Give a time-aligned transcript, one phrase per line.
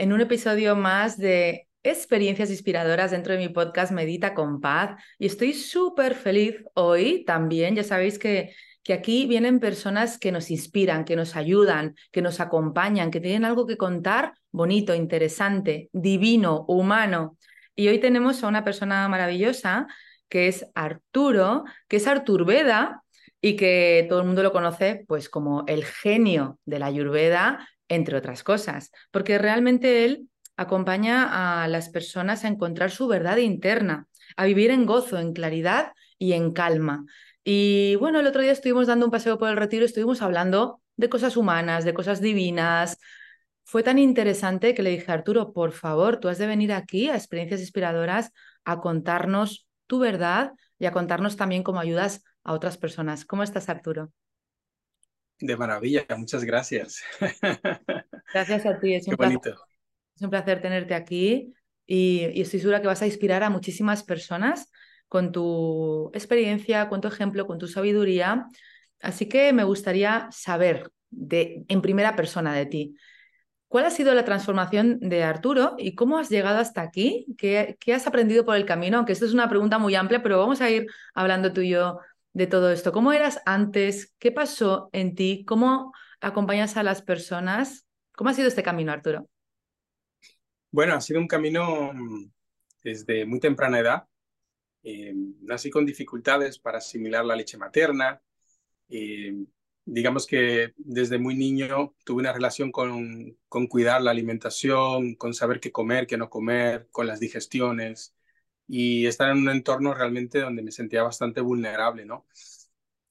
[0.00, 5.26] en un episodio más de experiencias inspiradoras dentro de mi podcast Medita con Paz y
[5.26, 7.74] estoy súper feliz hoy también.
[7.74, 12.40] Ya sabéis que, que aquí vienen personas que nos inspiran, que nos ayudan, que nos
[12.40, 17.36] acompañan, que tienen algo que contar bonito, interesante, divino, humano.
[17.76, 19.86] Y hoy tenemos a una persona maravillosa
[20.30, 23.02] que es Arturo, que es Arturveda,
[23.42, 28.16] y que todo el mundo lo conoce pues como el genio de la Ayurveda, entre
[28.16, 34.46] otras cosas, porque realmente él acompaña a las personas a encontrar su verdad interna, a
[34.46, 37.04] vivir en gozo, en claridad y en calma.
[37.44, 41.08] Y bueno, el otro día estuvimos dando un paseo por el retiro, estuvimos hablando de
[41.08, 42.98] cosas humanas, de cosas divinas.
[43.64, 47.16] Fue tan interesante que le dije, Arturo, por favor, tú has de venir aquí a
[47.16, 48.30] experiencias inspiradoras
[48.64, 53.24] a contarnos tu verdad y a contarnos también cómo ayudas a otras personas.
[53.24, 54.12] ¿Cómo estás, Arturo?
[55.40, 57.02] De maravilla, muchas gracias.
[58.32, 59.54] Gracias a ti, es un, placer,
[60.14, 61.54] es un placer tenerte aquí
[61.86, 64.70] y, estoy segura que vas a inspirar a muchísimas personas
[65.08, 68.46] con tu experiencia, con tu ejemplo, con tu sabiduría.
[69.00, 72.96] Así que me gustaría saber de, en primera persona de ti.
[73.66, 77.26] ¿Cuál ha sido la transformación de Arturo y cómo has llegado hasta aquí?
[77.38, 78.98] ¿Qué, ¿Qué, has aprendido por el camino?
[78.98, 81.98] Aunque esto es una pregunta muy amplia, pero vamos a ir hablando tú y yo
[82.32, 82.92] de todo esto.
[82.92, 84.14] ¿Cómo eras antes?
[84.18, 85.44] ¿Qué pasó en ti?
[85.46, 87.86] ¿Cómo acompañas a las personas?
[88.14, 89.28] ¿Cómo ha sido este camino, Arturo?
[90.70, 92.30] Bueno, ha sido un camino mm,
[92.84, 94.04] desde muy temprana edad.
[94.82, 98.20] Eh, nací con dificultades para asimilar la leche materna.
[98.88, 99.34] Eh,
[99.84, 105.58] digamos que desde muy niño tuve una relación con, con cuidar la alimentación, con saber
[105.60, 108.14] qué comer, qué no comer, con las digestiones
[108.72, 112.24] y estar en un entorno realmente donde me sentía bastante vulnerable, ¿no?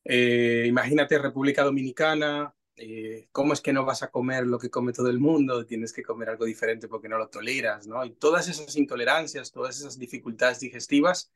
[0.06, 4.94] Eh, imagínate República Dominicana, eh, ¿cómo es que no vas a comer lo que come
[4.94, 5.66] todo el mundo?
[5.66, 8.06] Tienes que comer algo diferente porque no lo toleras, ¿no?
[8.06, 11.30] Y todas esas intolerancias, todas esas dificultades digestivas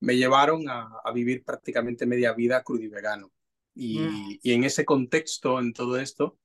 [0.00, 3.30] me llevaron a, vivir prácticamente media vida crudo y vegano.
[3.72, 4.38] Y, mm.
[4.42, 6.36] y, en ese contexto, en todo esto,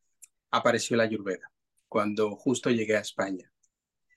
[0.52, 1.52] apareció la Ayurveda,
[1.88, 3.52] cuando justo llegué a España.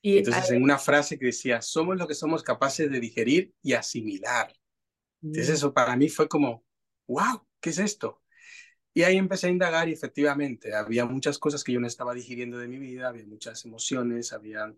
[0.03, 3.75] Y Entonces, en una frase que decía, somos lo que somos capaces de digerir y
[3.75, 4.53] asimilar.
[5.23, 5.55] Entonces, mm.
[5.55, 6.65] eso para mí fue como,
[7.07, 8.21] wow, ¿qué es esto?
[8.93, 12.59] Y ahí empecé a indagar y efectivamente había muchas cosas que yo no estaba digiriendo
[12.59, 14.75] de mi vida, había muchas emociones, había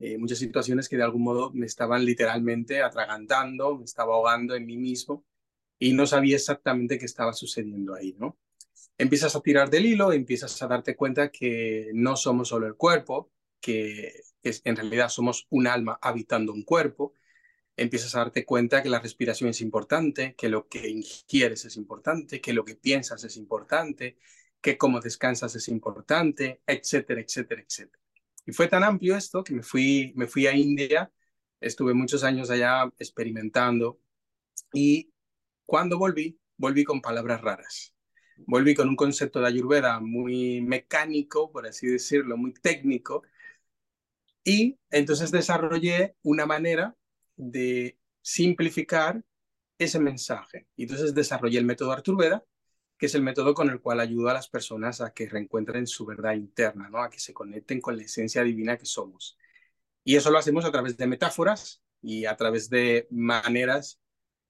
[0.00, 4.66] eh, muchas situaciones que de algún modo me estaban literalmente atragantando, me estaba ahogando en
[4.66, 5.24] mí mismo
[5.78, 8.38] y no sabía exactamente qué estaba sucediendo ahí, ¿no?
[8.98, 13.30] Empiezas a tirar del hilo, empiezas a darte cuenta que no somos solo el cuerpo,
[13.60, 17.14] que en realidad somos un alma habitando un cuerpo,
[17.76, 22.40] empiezas a darte cuenta que la respiración es importante, que lo que ingieres es importante,
[22.40, 24.18] que lo que piensas es importante,
[24.60, 28.02] que cómo descansas es importante, etcétera, etcétera, etcétera.
[28.46, 31.10] Y fue tan amplio esto que me fui, me fui a India,
[31.60, 34.00] estuve muchos años allá experimentando
[34.72, 35.12] y
[35.66, 37.94] cuando volví, volví con palabras raras.
[38.46, 43.22] Volví con un concepto de ayurveda muy mecánico, por así decirlo, muy técnico,
[44.44, 46.96] y entonces desarrollé una manera
[47.36, 49.24] de simplificar
[49.78, 50.68] ese mensaje.
[50.76, 52.44] Y entonces desarrollé el método Arturveda,
[52.98, 56.06] que es el método con el cual ayudo a las personas a que reencuentren su
[56.06, 57.02] verdad interna, ¿no?
[57.02, 59.36] a que se conecten con la esencia divina que somos.
[60.04, 64.00] Y eso lo hacemos a través de metáforas y a través de maneras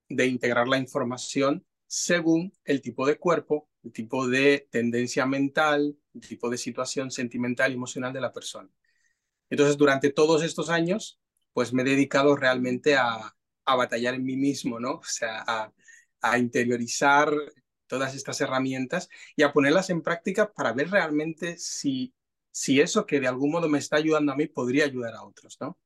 [0.09, 6.21] de integrar la información según el tipo de cuerpo, el tipo de tendencia mental, el
[6.21, 8.69] tipo de situación sentimental y emocional de la persona.
[9.51, 11.21] Entonces, durante todos estos años,
[11.53, 14.93] pues me he dedicado realmente a, a batallar en mí mismo, ¿no?
[15.01, 17.31] O sea, a, interiorizar
[17.87, 22.15] todas estas herramientas y a ponerlas en práctica para ver realmente si,
[22.51, 25.59] si eso que de algún modo me está ayudando a mí podría ayudar a otros,
[25.61, 25.79] ¿no?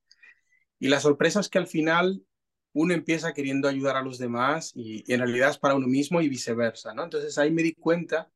[0.78, 2.24] Y la sorpresa es que al final
[2.72, 6.28] uno empieza queriendo ayudar a los demás y, en realidad es para uno mismo y
[6.28, 7.02] viceversa, ¿no?
[7.02, 8.30] Entonces ahí me di cuenta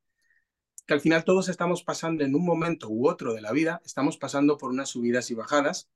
[0.86, 4.16] que al final todos estamos pasando en un momento u otro de la vida, estamos
[4.16, 5.88] pasando por unas subidas y bajadas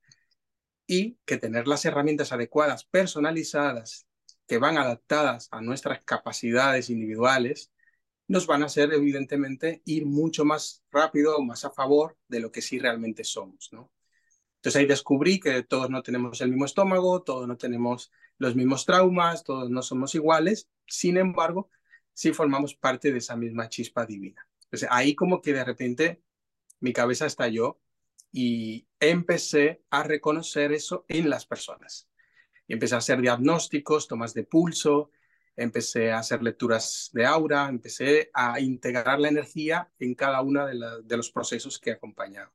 [0.86, 4.06] y que tener las herramientas adecuadas, personalizadas,
[4.46, 7.72] que van adaptadas a nuestras capacidades individuales,
[8.28, 12.62] nos van a hacer evidentemente ir mucho más rápido, más a favor de lo que
[12.62, 13.92] sí realmente somos, ¿no?
[14.56, 18.84] Entonces ahí descubrí que todos no tenemos el mismo estómago, todos no tenemos los mismos
[18.84, 21.70] traumas, todos no somos iguales, sin embargo,
[22.12, 24.46] sí formamos parte de esa misma chispa divina.
[24.66, 26.22] Entonces ahí como que de repente
[26.80, 27.80] mi cabeza estalló
[28.32, 32.08] y empecé a reconocer eso en las personas.
[32.68, 35.10] Empecé a hacer diagnósticos, tomas de pulso,
[35.56, 41.16] empecé a hacer lecturas de aura, empecé a integrar la energía en cada uno de,
[41.16, 42.52] los procesos que acompañaba.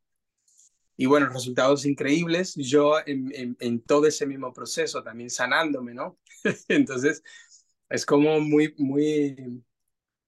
[0.97, 2.53] Y bueno, resultados increíbles.
[2.55, 6.19] Yo en, todo ese mismo proceso también sanándome, ¿no?
[6.67, 7.23] Entonces,
[7.89, 9.63] es como muy, muy,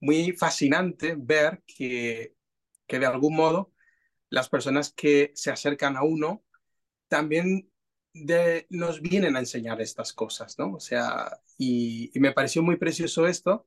[0.04, 2.36] muy fascinante ver que,
[2.86, 3.72] que de algún modo
[4.30, 6.44] las personas que se acercan a uno
[7.08, 7.72] también
[8.70, 10.74] nos vienen a enseñar estas cosas, ¿no?
[10.74, 13.66] O sea, y, me pareció muy precioso esto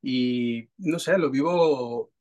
[0.00, 2.12] y no sé, lo vivo,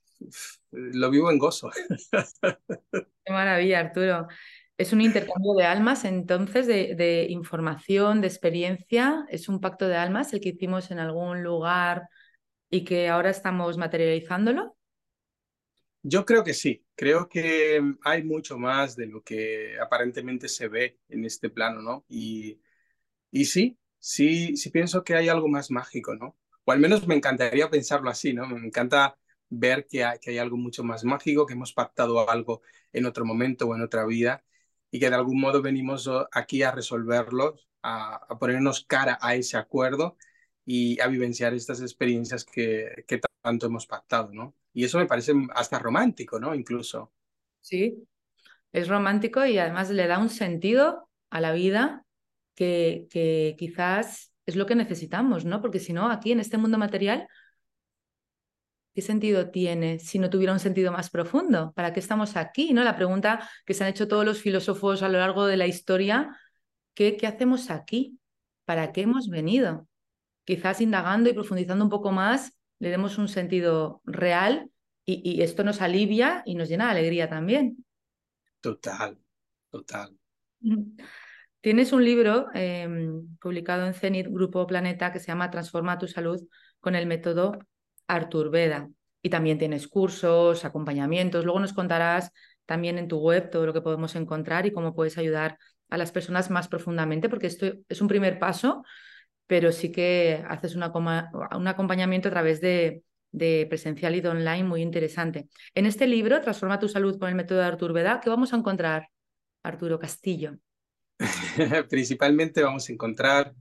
[0.72, 1.70] lo vivo en gozo.
[2.92, 4.28] Qué maravilla, Arturo.
[4.76, 9.26] Es un intercambio de almas, entonces, de, de, información, de experiencia.
[9.30, 12.10] Es un pacto de almas el que hicimos en algún lugar
[12.70, 14.76] y que ahora estamos materializándolo.
[16.08, 21.00] Yo creo que sí, creo que hay mucho más de lo que aparentemente se ve
[21.10, 22.06] en este plano, ¿no?
[22.08, 22.60] Y,
[23.46, 26.38] sí, sí, sí pienso que hay algo más mágico, ¿no?
[26.64, 28.48] O al menos me encantaría pensarlo así, ¿no?
[28.48, 29.18] Me encanta
[29.50, 32.62] ver que hay, que hay algo mucho más mágico, que hemos pactado algo
[32.94, 34.44] en otro momento o en otra vida
[34.92, 40.18] y que de algún modo venimos aquí a resolverlo, a ponernos cara a ese acuerdo
[40.66, 44.56] y a vivenciar estas experiencias que, que tanto hemos pactado, ¿no?
[44.74, 46.56] Y eso me parece hasta romántico, ¿no?
[46.56, 47.14] Incluso.
[47.62, 48.08] Sí,
[48.72, 52.06] es romántico y además le da un sentido a la vida
[52.56, 55.62] que, que quizás es lo que necesitamos, ¿no?
[55.62, 57.28] Porque si no, aquí en este mundo material,
[58.94, 61.74] ¿qué sentido tiene si no tuviera un sentido más profundo?
[61.76, 62.74] ¿Para qué estamos aquí?
[62.74, 62.84] ¿no?
[62.84, 66.36] La pregunta que se han hecho todos los filósofos a lo largo de la historia,
[66.94, 68.20] ¿qué, qué hacemos aquí?
[68.66, 69.88] ¿Para qué hemos venido?
[70.46, 74.70] Quizás indagando y profundizando un poco más, le demos un sentido real
[75.06, 77.86] y, esto nos alivia y nos llena de alegría también.
[78.62, 79.18] Total,
[79.70, 80.18] total.
[81.62, 86.40] Tienes un libro em, publicado en Zenit Grupo Planeta que se llama Transforma tu salud
[86.80, 87.58] con el método
[88.08, 88.90] Artur Veda.
[89.22, 91.44] Y también tienes cursos, acompañamientos.
[91.44, 92.32] Luego nos contarás
[92.66, 95.58] también en tu web todo lo que podemos encontrar y cómo puedes ayudar
[95.90, 98.84] a las personas más profundamente, porque esto es un primer paso,
[99.48, 103.04] pero sí que haces un acompañamiento a través de,
[103.70, 105.50] presencial y de online muy interesante.
[105.74, 108.58] En este libro, Transforma tu salud con el método de Artur Veda, ¿qué vamos a
[108.58, 109.10] encontrar,
[109.64, 110.58] Arturo Castillo?
[111.90, 113.54] Principalmente vamos a encontrar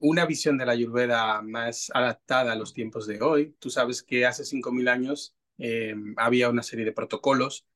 [0.00, 3.56] una visión de la Ayurveda más adaptada a los tiempos de hoy.
[3.58, 7.66] Tú sabes que hace 5.000 años em, había una serie de protocolos,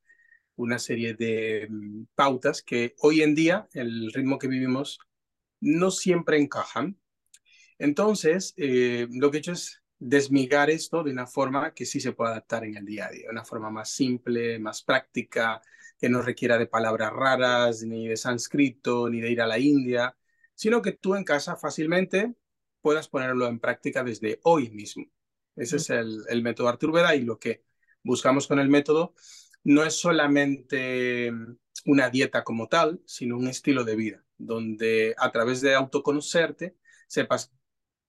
[0.57, 5.01] una serie de mm, pautas que hoy en día, el ritmo que vivimos,
[5.61, 6.97] no siempre encajan
[7.83, 12.13] entonces, eh, lo que he hecho es desmigar esto de una forma que sí se
[12.13, 15.61] puede adaptar en el día a día, una forma más simple, más práctica,
[15.99, 20.17] que no requiera de palabras raras, ni de sánscrito, ni de ir a la India,
[20.55, 22.37] sino que tú en casa fácilmente
[22.81, 25.07] puedas ponerlo en práctica desde hoy mismo.
[25.57, 27.65] Ese es el, el método Artur Veda y lo que
[28.05, 29.13] buscamos con el método
[29.65, 31.33] no es solamente
[31.87, 36.77] una dieta como tal, sino un estilo de vida, donde a través de autoconocerte
[37.09, 37.53] sepas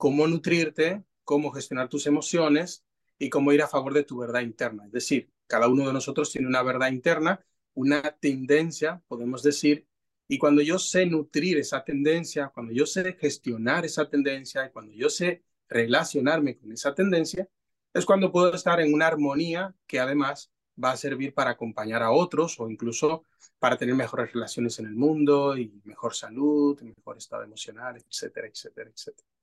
[0.04, 2.84] cómo nutrirte, cómo gestionar tus emociones
[3.18, 4.86] y cómo ir a favor de tu verdad interna.
[4.86, 7.40] Es decir, cada uno de nosotros tiene una verdad interna,
[7.74, 9.88] una tendencia, podemos decir,
[10.28, 14.92] y cuando yo sé nutrir esa tendencia, cuando yo sé gestionar esa tendencia y cuando
[14.92, 17.48] yo sé relacionarme con esa tendencia,
[17.94, 20.52] es cuando puedo estar en una armonía que además
[20.84, 23.24] va a servir para acompañar a otros o incluso
[23.58, 28.90] para tener mejores relaciones en el mundo y mejor salud, mejor estado emocional, etcétera, etcétera,
[28.90, 29.34] etcétera.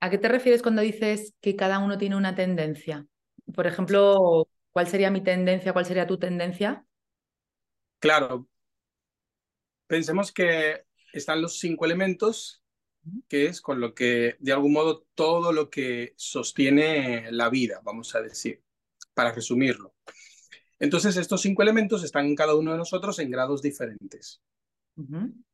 [0.00, 3.06] ¿A qué te refieres cuando dices que cada uno tiene una tendencia?
[3.54, 5.72] Por ejemplo, ¿cuál sería mi tendencia?
[5.72, 6.84] ¿Cuál sería tu tendencia?
[7.98, 8.48] Claro.
[9.86, 12.62] Pensemos que están los cinco elementos,
[13.26, 18.14] que es con lo que, de algún modo, todo lo que sostiene la vida, vamos
[18.14, 18.62] a decir,
[19.14, 19.94] para resumirlo.
[20.78, 24.40] Entonces, estos cinco elementos están en cada uno de nosotros en grados diferentes.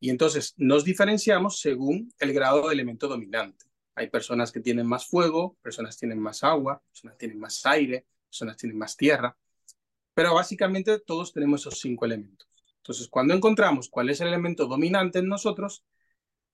[0.01, 3.67] Y entonces nos diferenciamos según el grado de elemento dominante.
[3.95, 8.57] Hay personas que tienen más fuego, personas tienen más agua, personas tienen más aire, personas
[8.57, 9.37] tienen más tierra.
[10.15, 12.49] Pero básicamente todos tenemos esos cinco elementos.
[12.79, 15.85] Entonces, cuando encontramos cuál es el elemento dominante en nosotros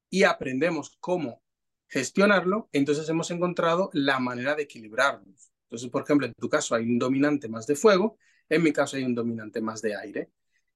[0.08, 1.42] y aprendemos cómo
[1.88, 5.50] gestionarlo, entonces hemos encontrado la manera de equilibrarnos.
[5.64, 8.16] Entonces, por ejemplo, en tu caso hay un dominante más de fuego,
[8.48, 10.30] en mi caso hay un dominante más de aire.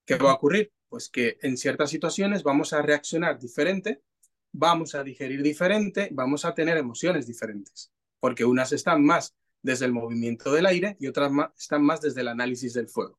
[0.05, 0.73] ¿Qué va a ocurrir?
[0.89, 4.03] Pues que en ciertas situaciones vamos a reaccionar diferente,
[4.55, 9.93] vamos a digerir diferente, vamos a tener emociones diferentes, porque unas están más desde el
[9.93, 13.19] movimiento del aire y otras están más desde el análisis del fuego.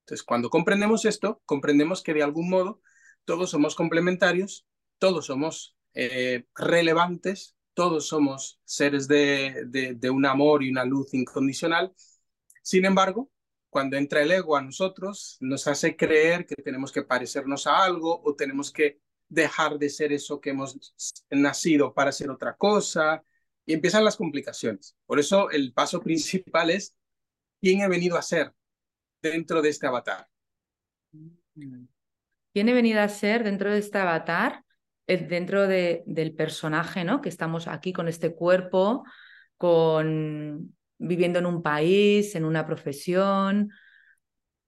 [0.00, 2.80] Entonces, cuando comprendemos esto, comprendemos que de algún modo
[3.24, 4.66] todos somos complementarios,
[4.98, 9.64] todos somos eh, relevantes, todos somos seres de,
[9.96, 11.94] de un amor y una luz incondicional.
[12.62, 13.30] Sin embargo,
[13.70, 18.22] cuando entra el ego a nosotros, nos hace creer que tenemos que parecernos a algo
[18.22, 20.94] o tenemos que dejar de ser eso que hemos
[21.30, 23.22] nacido para ser otra cosa,
[23.66, 24.96] y empiezan las complicaciones.
[25.06, 26.94] Por eso el paso principal es
[27.60, 28.52] quién he venido a ser
[29.20, 30.28] dentro de este avatar.
[32.52, 34.62] ¿Quién he venido a ser dentro de este avatar?
[35.06, 37.20] Dentro de, del personaje, ¿no?
[37.20, 39.04] Que estamos aquí con este cuerpo,
[39.56, 43.70] con viviendo en un país, en una profesión,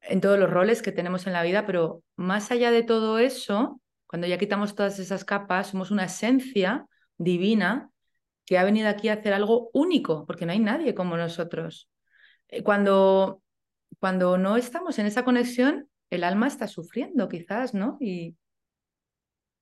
[0.00, 3.80] en todos los roles que tenemos en la vida, pero más allá de todo eso,
[4.08, 6.86] cuando ya quitamos todas esas capas, somos una esencia
[7.16, 7.90] divina
[8.44, 11.88] que ha venido aquí a hacer algo único, porque no hay nadie como nosotros.
[12.48, 13.42] Eh, cuando,
[14.00, 17.98] cuando no estamos en esa conexión, el alma está sufriendo quizás, ¿no?
[18.00, 18.36] Y,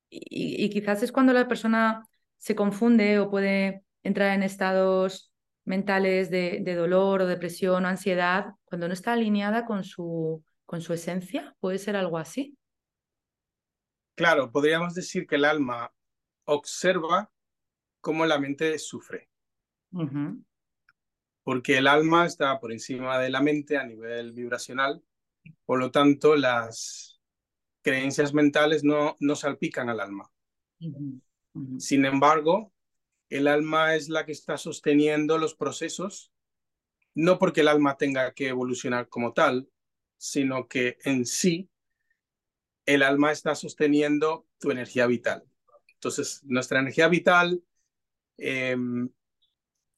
[0.09, 2.07] y, y quizás es cuando la persona
[2.38, 5.33] se confunde o puede entrar en estados
[5.67, 10.93] mentales de, dolor o depresión o ansiedad, cuando no está alineada con su, con su
[10.95, 12.57] esencia, ¿puede ser algo así?
[14.16, 15.92] Claro, podríamos decir que el alma
[16.46, 17.30] observa
[18.00, 19.28] cómo la mente sufre.
[21.42, 25.04] Porque el alma está por encima de la mente a nivel vibracional,
[25.66, 27.20] por lo tanto las
[27.82, 30.32] creencias mentales no, no salpican al alma.
[31.78, 32.73] Sin embargo,
[33.28, 36.32] el alma es la que está sosteniendo los procesos,
[37.14, 39.68] no porque el alma tenga que evolucionar como tal,
[40.16, 41.68] sino que en sí
[42.87, 45.45] el alma está sosteniendo tu energía vital.
[45.95, 47.62] Entonces, nuestra energía vital
[48.38, 49.11] em,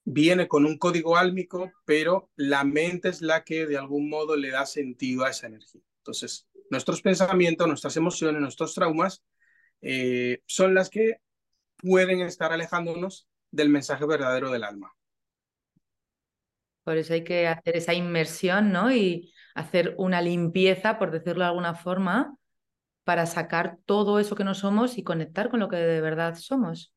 [0.04, 4.50] viene con un código álmico, pero la mente es la que de algún modo le
[4.50, 5.82] da sentido a esa energía.
[5.98, 9.22] Entonces, nuestros pensamientos, nuestras emociones, nuestros traumas
[9.82, 11.20] eh, son las que
[11.76, 14.94] pueden estar alejándonos del mensaje verdadero del alma.
[16.84, 18.90] Por eso hay que hacer esa inmersión, ¿no?
[18.90, 22.38] Y hacer una limpieza, por decirlo de alguna forma,
[23.08, 26.92] para sacar todo eso que no somos y conectar con lo que de verdad somos.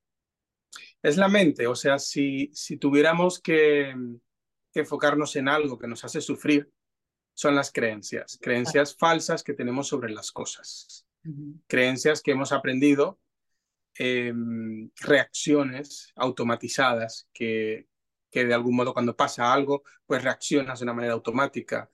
[1.01, 3.95] Es la mente, o sea, si, si tuviéramos que,
[4.73, 6.69] enfocarnos en algo que nos hace sufrir,
[7.33, 11.07] son las creencias, creencias falsas que tenemos sobre las cosas,
[11.67, 13.17] creencias que hemos aprendido
[13.95, 17.87] Em, reacciones automatizadas que,
[18.31, 21.91] que de algún modo cuando pasa algo, pues reaccionas de una manera automática.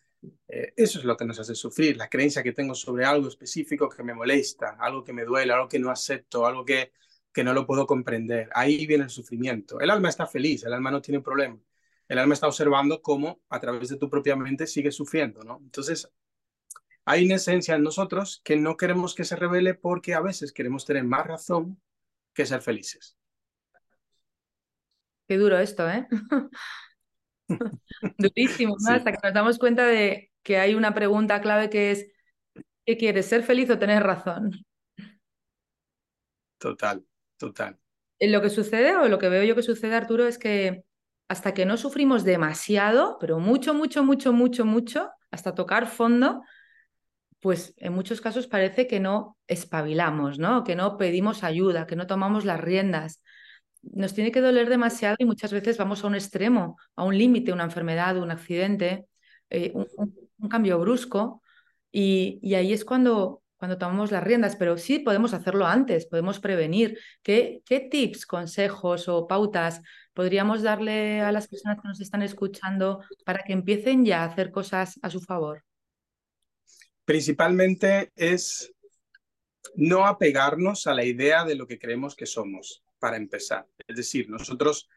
[0.47, 3.89] Eh, eso es lo que nos hace sufrir, la creencia que tengo sobre algo específico
[3.89, 6.91] que me molesta, algo que me duele, algo que no acepto, algo que,
[7.33, 8.49] que no lo puedo comprender.
[8.53, 9.79] Ahí viene el sufrimiento.
[9.79, 11.59] El alma está feliz, el alma no tiene problema.
[12.07, 15.59] El alma está observando cómo a través de tu propia mente sigue sufriendo, ¿no?
[15.61, 16.09] Entonces,
[17.05, 20.85] hay una esencia en nosotros que no queremos que se revele porque a veces queremos
[20.85, 21.81] tener más razón
[22.33, 23.17] que ser felices.
[25.27, 26.07] Qué duro esto, ¿eh?
[28.17, 28.93] Durísimo, ¿no?
[28.93, 32.11] Hasta que nos damos cuenta de que hay una pregunta clave que es,
[32.85, 34.51] ¿qué quieres, ser feliz o tener razón?
[36.57, 37.05] Total,
[37.37, 37.79] total.
[38.19, 40.83] Lo que sucede, o lo que veo yo que sucede, Arturo, es que
[41.27, 46.41] hasta que no sufrimos demasiado, pero mucho, mucho, mucho, mucho, mucho, hasta tocar fondo,
[47.39, 50.63] pues en muchos casos parece que no espabilamos, ¿no?
[50.63, 53.21] Que no pedimos ayuda, que no tomamos las riendas.
[53.93, 57.53] Nos tiene que doler demasiado y muchas veces vamos a un extremo, a un límite,
[57.53, 59.05] una enfermedad, un accidente,
[59.49, 61.41] eh, un, cambio brusco
[61.91, 66.99] y, ahí es cuando, cuando tomamos las riendas, pero sí podemos hacerlo antes, podemos prevenir.
[67.23, 69.81] ¿Qué, ¿Qué tips, consejos o pautas
[70.13, 74.51] podríamos darle a las personas que nos están escuchando para que empiecen ya a hacer
[74.51, 75.63] cosas a su favor?
[77.05, 78.73] Principalmente es
[79.75, 83.67] no apegarnos a la idea de lo que creemos que somos, para empezar.
[83.87, 84.89] Es decir, nosotros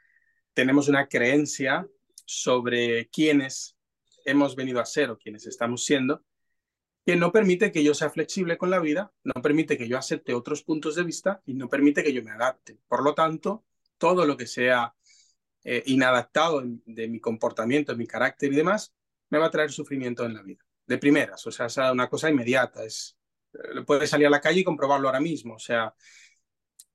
[0.54, 1.86] tenemos una creencia
[2.24, 3.76] sobre quiénes
[4.24, 6.24] hemos venido a ser o quiénes estamos siendo,
[7.04, 10.34] que no permite que yo sea flexible con la vida, no permite que yo acepte
[10.34, 12.78] otros puntos de vista y no permite que yo me adapte.
[12.86, 13.64] Por lo tanto,
[13.98, 14.94] todo lo que sea
[15.64, 18.94] eh, inadaptado de mi comportamiento, de mi carácter y demás,
[19.30, 20.64] me va a traer sufrimiento en la vida.
[20.86, 23.16] De primeras, o sea, es una cosa inmediata, es,
[23.54, 25.94] eh, puedes salir a la calle y comprobarlo ahora mismo, o sea,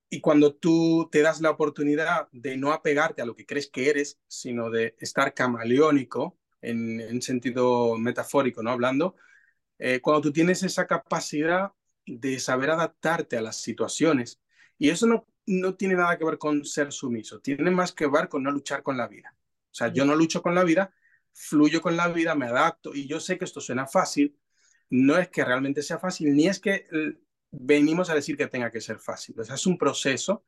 [0.08, 3.90] y cuando tú te das la oportunidad de no apegarte a lo que crees que
[3.90, 8.70] eres, sino de estar camaleónico, en, en sentido metafórico, ¿no?
[8.70, 9.16] Hablando,
[9.78, 11.72] eh, cuando tú tienes esa capacidad
[12.06, 14.40] de saber adaptarte a las situaciones,
[14.78, 18.28] y eso no no tiene nada que ver con ser sumiso, tiene más que ver
[18.28, 19.34] con no luchar con la vida.
[19.70, 20.92] O sea, yo no lucho con la vida,
[21.32, 24.36] fluyo con la vida, me adapto y yo sé que esto suena fácil,
[24.90, 26.86] no es que realmente sea fácil, ni es que
[27.58, 29.38] venimos a decir que tenga que ser fácil.
[29.38, 30.44] O es un proceso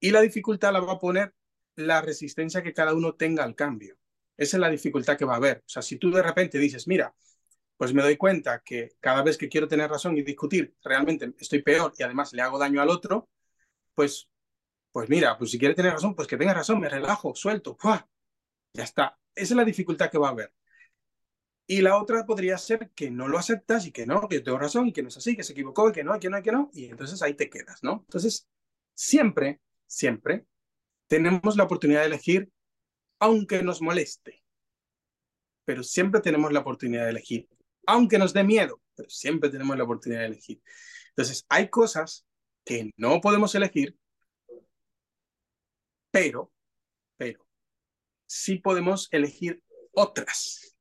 [0.00, 1.34] y la dificultad la va a poner
[1.76, 3.96] la resistencia que cada uno tenga al cambio.
[4.36, 5.58] Esa es la dificultad que va a haber.
[5.58, 7.14] O sea, si tú de repente dices, mira,
[7.76, 11.62] pues me doy cuenta que cada vez que quiero tener razón y discutir, realmente estoy
[11.62, 13.28] peor y además le hago daño al otro,
[13.94, 14.28] pues,
[14.92, 17.76] pues mira, pues si quiere tener razón, pues que tenga razón, me relajo, suelto,
[18.72, 19.18] ya está.
[19.34, 20.52] Esa es la dificultad que va a haber.
[21.66, 24.58] Y la otra podría ser que no lo aceptas y que no, que yo tengo
[24.58, 26.38] razón y que no es así, que se equivocó y que no, y que no,
[26.38, 28.04] y que no, y entonces ahí te quedas, ¿no?
[28.06, 28.46] Entonces,
[28.92, 30.46] siempre, siempre
[31.06, 32.50] tenemos la oportunidad de elegir,
[33.18, 34.44] aunque nos moleste,
[35.64, 37.48] pero siempre tenemos la oportunidad de elegir,
[37.86, 40.62] aunque nos dé miedo, pero siempre tenemos la oportunidad de elegir.
[41.10, 42.26] Entonces, hay cosas
[42.64, 43.96] que no podemos elegir,
[46.10, 46.52] pero,
[47.16, 47.46] pero,
[48.26, 50.73] sí podemos elegir otras.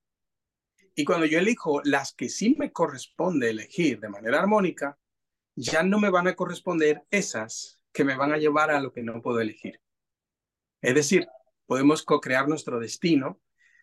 [0.95, 4.97] Y cuando yo elijo las que sí me corresponde elegir de manera armónica,
[5.55, 9.03] ya no me van a corresponder esas que me van a llevar a lo que
[9.03, 9.79] no puedo elegir.
[10.81, 11.27] Es decir,
[11.65, 13.39] podemos co-crear nuestro destino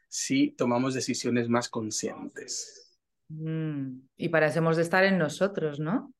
[0.09, 2.99] si tomamos decisiones más conscientes.
[3.29, 6.13] Mm, y hemos de estar en nosotros, ¿no?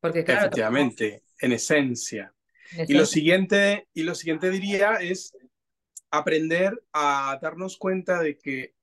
[0.00, 2.34] Porque Efectivamente, en esencia.
[2.88, 5.36] Y lo siguiente, y lo siguiente diría es
[6.10, 8.74] aprender a darnos cuenta de que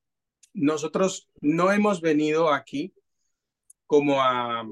[0.53, 2.93] nosotros no hemos venido aquí
[3.85, 4.67] como a,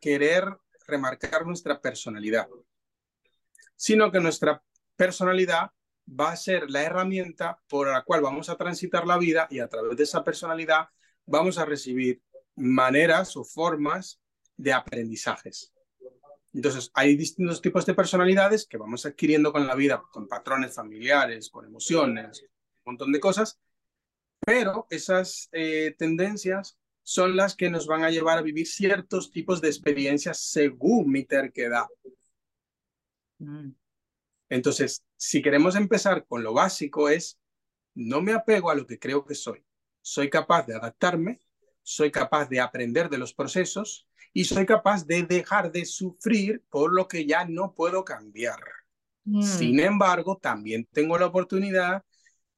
[0.00, 0.44] querer
[0.86, 2.48] remarcar nuestra personalidad,
[3.76, 4.62] sino que nuestra
[4.96, 5.70] personalidad
[6.08, 9.68] va a ser la herramienta por la cual vamos a transitar la vida y a
[9.68, 10.88] través de esa personalidad
[11.26, 12.22] vamos a recibir
[12.56, 14.20] maneras o formas
[14.56, 15.72] de aprendizajes.
[16.52, 21.48] Entonces, hay distintos tipos de personalidades que vamos adquiriendo con la vida, con patrones familiares,
[21.48, 22.42] con emociones,
[22.84, 23.58] un montón de cosas,
[24.44, 29.60] pero esas eh, tendencias son las que nos van a llevar a vivir ciertos tipos
[29.60, 31.86] de experiencias según mi terquedad.
[33.38, 33.70] Mm.
[34.48, 37.38] Entonces, si queremos empezar con lo básico es,
[37.94, 39.64] no me apego a lo que creo que soy.
[40.00, 41.40] Soy capaz de adaptarme,
[41.82, 46.92] soy capaz de aprender de los procesos y soy capaz de dejar de sufrir por
[46.92, 48.60] lo que ya no puedo cambiar.
[49.24, 49.42] Mm.
[49.42, 52.04] Sin embargo, también tengo la oportunidad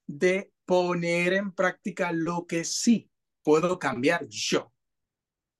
[0.06, 3.10] de poner en práctica lo que sí
[3.42, 4.72] puedo cambiar yo.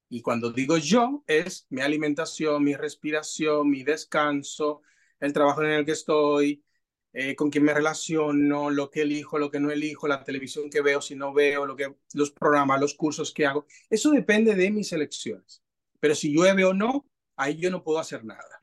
[0.09, 4.83] Y cuando digo yo, es mi alimentación, mi respiración, mi descanso,
[5.19, 6.64] el trabajo en el que estoy,
[7.12, 10.83] eh, con quién me relaciono, lo que elijo, lo que no elijo, la televisión que
[10.83, 13.67] veo, si no veo, lo que, los programas, los cursos que hago.
[13.88, 15.62] Eso depende de mis elecciones.
[16.01, 18.61] Pero si llueve o no, ahí yo no puedo hacer nada.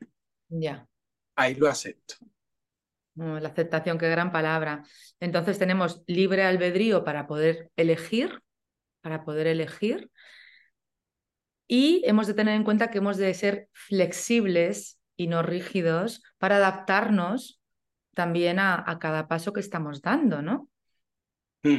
[0.48, 0.86] Ya.
[1.34, 2.16] Ahí lo acepto.
[3.14, 4.84] La aceptación, qué gran palabra.
[5.20, 8.40] Entonces tenemos libre albedrío para poder elegir,
[9.00, 10.10] para poder elegir.
[11.66, 16.56] Y hemos de tener en cuenta que hemos de ser flexibles y no rígidos para
[16.56, 17.60] adaptarnos
[18.14, 20.68] también a, cada paso que estamos dando, ¿no?
[21.62, 21.78] Mm.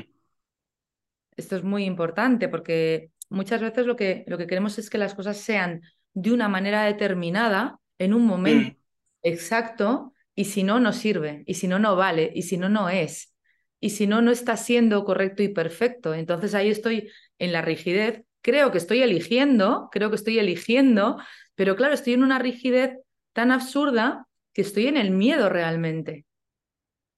[1.36, 5.16] Esto es muy importante porque muchas veces lo que, lo que queremos es que las
[5.16, 5.82] cosas sean
[6.14, 8.78] de una manera determinada, en un momento mm.
[9.24, 12.90] exacto, y si no, no sirve, y si no, no vale, y si no, no
[12.90, 13.34] es,
[13.80, 16.14] y si no, no está siendo correcto y perfecto.
[16.14, 21.18] Entonces ahí estoy en la rigidez, creo que estoy eligiendo, creo que estoy eligiendo,
[21.56, 22.98] pero claro, estoy en una rigidez
[23.34, 26.26] tan absurda que estoy en el miedo realmente.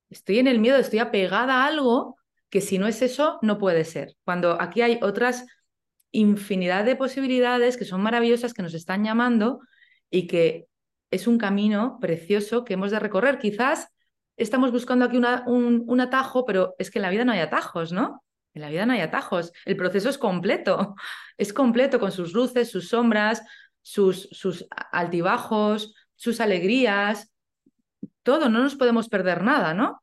[0.09, 2.17] Estoy en el miedo, estoy apegada a algo
[2.49, 4.15] que si no es eso, no puede ser.
[4.23, 5.45] Cuando aquí hay otras
[6.11, 9.59] infinidad de posibilidades que son maravillosas, que nos están llamando
[10.09, 10.67] y que
[11.11, 13.39] es un camino precioso que hemos de recorrer.
[13.39, 13.89] Quizás
[14.37, 17.91] estamos buscando aquí un, un atajo, pero es que en la vida no hay atajos,
[17.91, 18.23] ¿no?
[18.53, 19.51] En la vida no hay atajos.
[19.65, 20.95] El proceso es completo.
[21.37, 23.41] Es completo con sus luces, sus sombras,
[23.81, 27.33] sus, sus altibajos, sus alegrías.
[28.23, 30.01] Todo, no nos podemos perder nada, ¿no?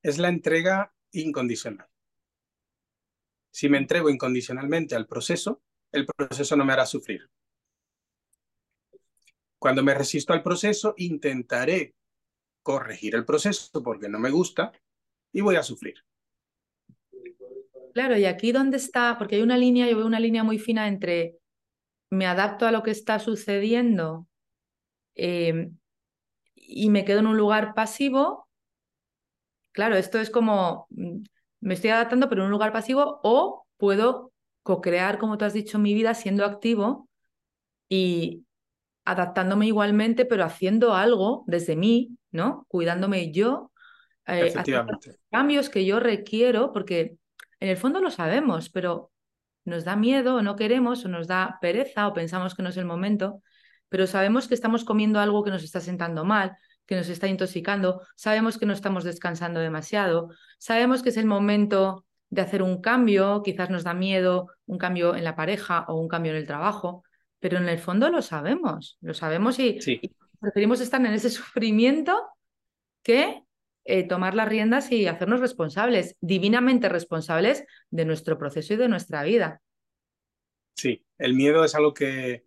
[0.00, 1.88] Es la entrega incondicional.
[3.50, 7.28] Si me entrego incondicionalmente al proceso, el proceso no me hará sufrir.
[9.60, 11.94] Cuando me resisto al proceso, intentaré
[12.62, 14.72] corregir el proceso porque no me gusta
[15.32, 16.02] y voy a sufrir.
[17.92, 20.88] Claro, y aquí dónde está, porque hay una línea, yo veo una línea muy fina
[20.88, 21.36] entre
[22.08, 24.26] me adapto a lo que está sucediendo
[25.14, 25.76] em,
[26.54, 28.48] y me quedo en un lugar pasivo.
[29.72, 31.18] Claro, esto es como mm,
[31.60, 35.78] me estoy adaptando, pero en un lugar pasivo, o puedo co-crear, como tú has dicho,
[35.78, 37.08] mi vida siendo activo
[37.90, 38.46] y
[39.10, 42.66] adaptándome igualmente, pero haciendo algo desde mí, ¿no?
[42.68, 43.72] Cuidándome yo,
[44.26, 44.52] eh,
[45.30, 47.16] cambios que yo requiero, porque
[47.58, 49.10] en el fondo lo sabemos, pero
[49.64, 52.76] nos da miedo o no queremos o nos da pereza o pensamos que no es
[52.76, 53.42] el momento,
[53.88, 58.02] pero sabemos que estamos comiendo algo que nos está sentando mal, que nos está intoxicando,
[58.16, 63.42] sabemos que no estamos descansando demasiado, sabemos que es el momento de hacer un cambio,
[63.42, 67.02] quizás nos da miedo un cambio en la pareja o un cambio en el trabajo,
[67.40, 69.80] pero en el fondo lo sabemos, lo sabemos y
[70.40, 72.28] preferimos estar en ese sufrimiento
[73.02, 73.42] que
[73.84, 79.22] eh, tomar las riendas y hacernos responsables, divinamente responsables de nuestro proceso y de nuestra
[79.24, 79.62] vida.
[80.76, 82.44] Sí, el miedo es algo que,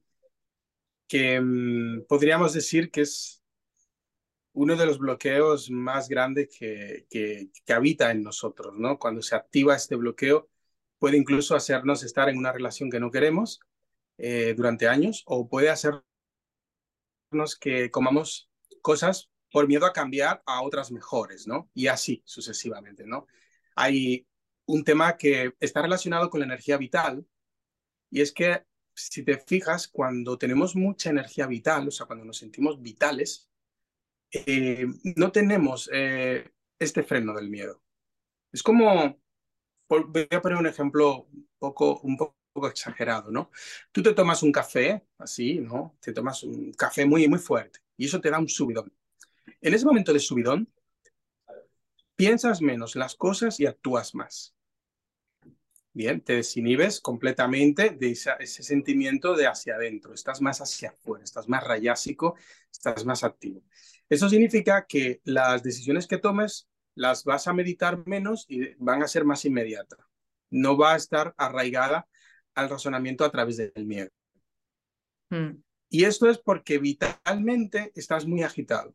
[1.08, 3.44] que mm, podríamos decir que es
[4.54, 9.00] uno de los bloqueos más grandes que, que, habita en nosotros, ¿no?
[9.00, 10.50] Cuando se activa este bloqueo,
[11.00, 13.60] puede incluso hacernos estar en una relación que no queremos
[14.18, 16.04] eh, durante años o puede hacernos
[17.60, 18.50] que comamos
[18.82, 21.70] cosas por miedo a cambiar a otras mejores, ¿no?
[21.74, 23.28] Y así sucesivamente, ¿no?
[23.76, 24.28] Hay
[24.66, 27.26] un tema que está relacionado con la energía vital
[28.10, 28.64] y es que
[28.96, 33.50] si te fijas, cuando tenemos mucha energía vital, o sea, cuando nos sentimos vitales,
[34.32, 37.82] eh, no tenemos eh, este freno del miedo.
[38.52, 39.20] Es como,
[39.90, 42.38] voy a poner un ejemplo un poco, un poco
[42.68, 43.52] exagerado, ¿no?
[43.92, 45.98] Tú te tomas un café, así, ¿no?
[46.00, 48.92] Te tomas un café muy, muy fuerte y eso te da un subidón.
[49.62, 50.72] En ese momento de subidón,
[52.16, 54.56] piensas menos las cosas y actúas más.
[55.96, 61.48] Bien, te desinhibes completamente de ese sentimiento de hacia adentro, estás más hacia afuera, estás
[61.48, 62.36] más rayásico,
[62.72, 63.62] estás más activo.
[64.10, 69.08] Eso significa que las decisiones que tomes las vas a meditar menos y van a
[69.08, 70.00] ser más inmediatas.
[70.50, 72.08] No va a estar arraigada
[72.56, 74.10] al razonamiento a través del miedo.
[75.30, 75.62] Hmm.
[75.90, 78.94] Y esto es porque vitalmente estás muy agitado.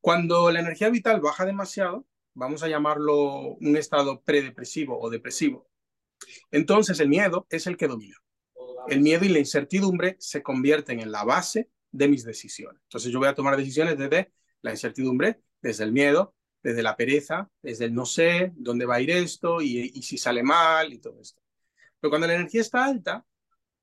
[0.00, 5.70] Cuando la energía vital baja demasiado, vamos a llamarlo un estado predepresivo o depresivo,
[6.50, 8.16] entonces el miedo es el que domina.
[8.88, 12.80] El miedo y la incertidumbre se convierten en la base de mis decisiones.
[12.84, 14.32] Entonces yo voy a tomar decisiones desde
[14.62, 19.00] la incertidumbre, desde el miedo, desde la pereza, desde el no sé dónde va a
[19.00, 21.40] ir esto y, y si sale mal y todo esto.
[22.00, 23.26] Pero cuando la energía está alta,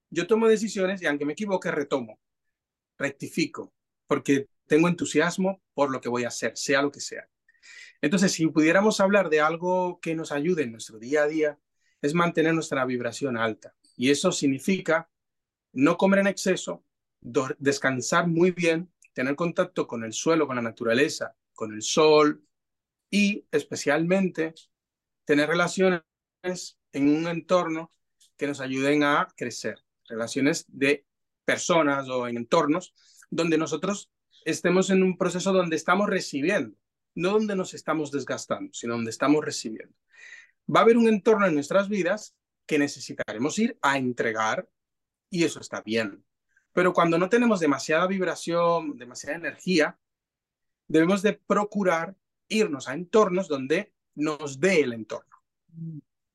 [0.10, 2.20] yo tomo decisiones y aunque me equivoque, retomo,
[2.98, 3.74] rectifico,
[4.08, 7.30] porque tengo entusiasmo por lo que voy a hacer, sea lo que sea.
[8.02, 11.60] Entonces, si pudiéramos hablar de algo que nos ayude en nuestro día a día,
[12.02, 13.76] es mantener nuestra vibración alta.
[13.96, 15.10] Y eso significa
[15.74, 16.86] no comer en exceso,
[17.58, 22.44] descansar muy bien, tener contacto con el suelo, con la naturaleza, con el sol
[23.10, 24.54] y especialmente
[25.26, 26.04] tener relaciones
[26.94, 27.92] en un entorno
[28.38, 31.06] que nos ayuden a crecer, relaciones de
[31.46, 32.94] personas o en entornos
[33.30, 34.12] donde nosotros
[34.46, 36.78] estemos en un proceso donde estamos recibiendo,
[37.16, 39.96] no donde nos estamos desgastando, sino donde estamos recibiendo.
[40.74, 44.70] Va a haber un entorno en nuestras vidas que necesitaremos ir a entregar
[45.30, 46.24] y eso está bien.
[46.74, 49.98] Pero cuando no tenemos demasiada vibración, demasiada energía,
[50.88, 52.16] debemos de procurar
[52.48, 55.36] irnos a entornos donde nos dé el entorno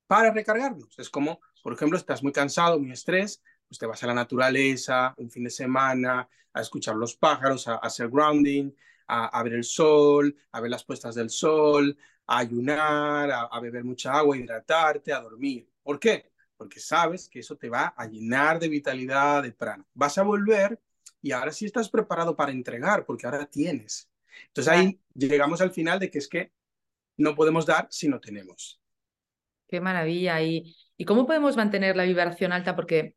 [0.07, 0.99] para recargarnos.
[0.99, 5.15] Es como, por ejemplo, estás muy cansado, muy estrés, pues te vas a la naturaleza,
[5.17, 8.73] un fin de semana, a escuchar los pájaros, a, hacer grounding,
[9.07, 11.97] a, ver el sol, a ver las puestas del sol,
[12.27, 15.69] a ayunar, a, beber mucha agua, hidratarte, a dormir.
[15.83, 16.31] ¿Por qué?
[16.57, 19.85] Porque sabes que eso te va a llenar de vitalidad, de prana.
[19.95, 20.81] Vas a volver
[21.21, 24.09] y ahora sí estás preparado para entregar, porque ahora tienes.
[24.49, 26.53] Entonces ahí llegamos al final de que es que
[27.17, 28.81] no podemos dar si no tenemos.
[29.69, 30.43] Qué maravilla.
[30.43, 32.77] ¿Y, ¿Y cómo podemos mantener la vibración alta?
[32.77, 33.17] Porque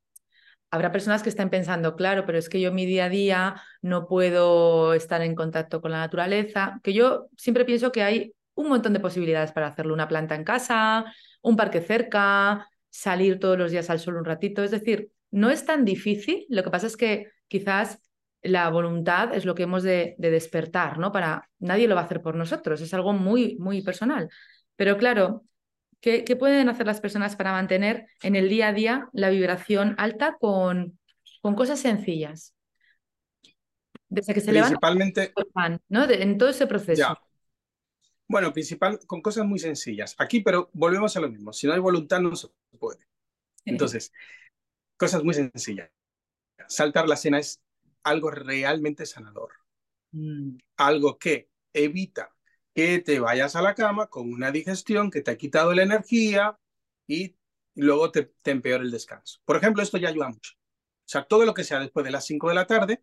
[0.72, 4.08] Habrá personas que estén pensando, claro, pero es que yo mi día a día no
[4.08, 8.92] puedo estar en contacto con la naturaleza, que yo siempre pienso que hay un montón
[8.92, 11.06] de posibilidades para hacerlo, una planta en casa,
[11.44, 15.64] un parque cerca, salir todos los días al sol un ratito, es decir, no es
[15.64, 18.00] tan difícil, lo que pasa es que quizás
[18.42, 21.12] la voluntad es lo que hemos de, de despertar, ¿no?
[21.12, 24.28] Para nadie lo va a hacer por nosotros, es algo muy, muy personal.
[24.76, 25.46] Pero claro,
[26.02, 30.38] ¿Qué, pueden hacer las personas para mantener en el día a día la vibración alta
[30.40, 31.00] con,
[31.42, 32.54] con cosas sencillas?
[34.08, 35.34] Desde que se Principalmente,
[35.90, 36.10] ¿no?
[36.10, 37.18] en todo ese proceso.
[38.28, 40.16] Bueno, principal, con cosas muy sencillas.
[40.18, 41.54] Aquí, pero volvemos a lo mismo.
[41.54, 43.06] Si no hay voluntad, no se puede.
[43.66, 44.12] Entonces,
[44.98, 45.92] cosas muy sencillas.
[46.68, 47.62] Saltar la cena es
[48.04, 49.52] algo realmente sanador.
[50.12, 50.58] Mm.
[50.78, 52.35] Algo que evita
[52.76, 56.60] que te vayas a la cama con una digestión que te ha quitado la energía
[57.08, 57.36] y
[57.74, 59.40] luego te, te empeora el descanso.
[59.46, 60.54] Por ejemplo, esto ya ayuda mucho.
[60.54, 63.02] O sea, todo lo que sea después de las 5 de la tarde,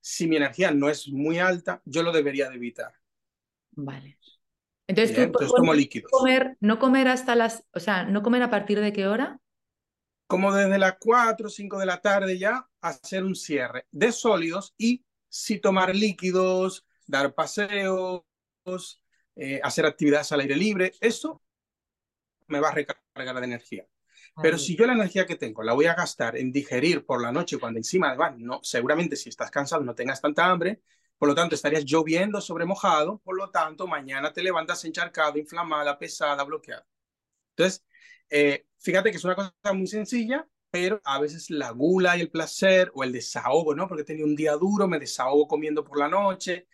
[0.00, 2.94] si mi energía no es muy alta, yo lo debería de evitar.
[3.72, 4.18] Vale.
[4.86, 6.10] Entonces, tú Entonces como líquidos.
[6.10, 9.38] Comer, no comer hasta las, o sea, no comer a partir de qué hora?
[10.26, 14.74] Como desde las 4 o 5 de la tarde ya, hacer un cierre de sólidos
[14.78, 18.22] y si tomar líquidos, dar paseos,
[19.36, 21.42] eh, hacer actividades al aire libre, eso
[22.48, 23.86] me va a recargar de energía.
[24.42, 27.32] Pero si yo la energía que tengo la voy a gastar en digerir por la
[27.32, 30.82] noche, cuando encima además, no, seguramente si estás cansado no tengas tanta hambre,
[31.18, 35.98] por lo tanto estarías lloviendo sobre mojado, por lo tanto mañana te levantas encharcado, inflamada,
[35.98, 36.86] pesada, bloqueada.
[37.50, 37.84] Entonces,
[38.30, 42.30] eh, fíjate que es una cosa muy sencilla, pero a veces la gula y el
[42.30, 43.88] placer o el desahogo, ¿no?
[43.88, 46.68] Porque tenía un día duro, me desahogo comiendo por la noche,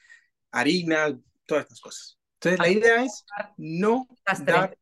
[0.53, 2.16] harina, todas estas cosas.
[2.41, 3.25] Entonces, la idea es
[3.57, 4.07] no
[4.45, 4.77] dar,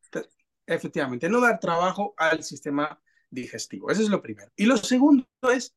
[0.65, 3.89] efectivamente, no dar trabajo al sistema digestivo.
[3.89, 4.51] Eso es lo primero.
[4.55, 5.75] Y lo segundo es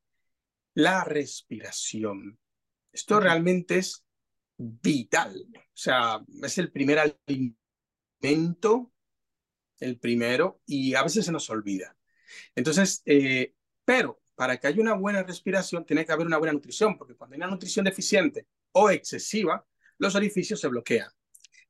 [0.73, 2.39] la respiración.
[2.91, 4.03] Esto realmente es
[4.57, 5.45] vital.
[5.55, 8.91] O sea, es el primer alimento,
[9.79, 11.95] el primero, y a veces se nos olvida.
[12.55, 16.97] Entonces, eh, pero para que haya una buena respiración, tiene que haber una buena nutrición,
[16.97, 19.65] porque cuando hay una nutrición deficiente o excesiva,
[19.97, 21.09] los orificios se bloquean.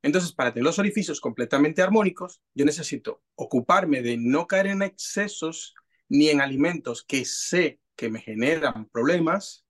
[0.02, 5.74] Entonces, para tener los orificios completamente armónicos, yo necesito ocuparme de no caer en excesos
[6.08, 9.66] ni en alimentos que sé que me generan problemas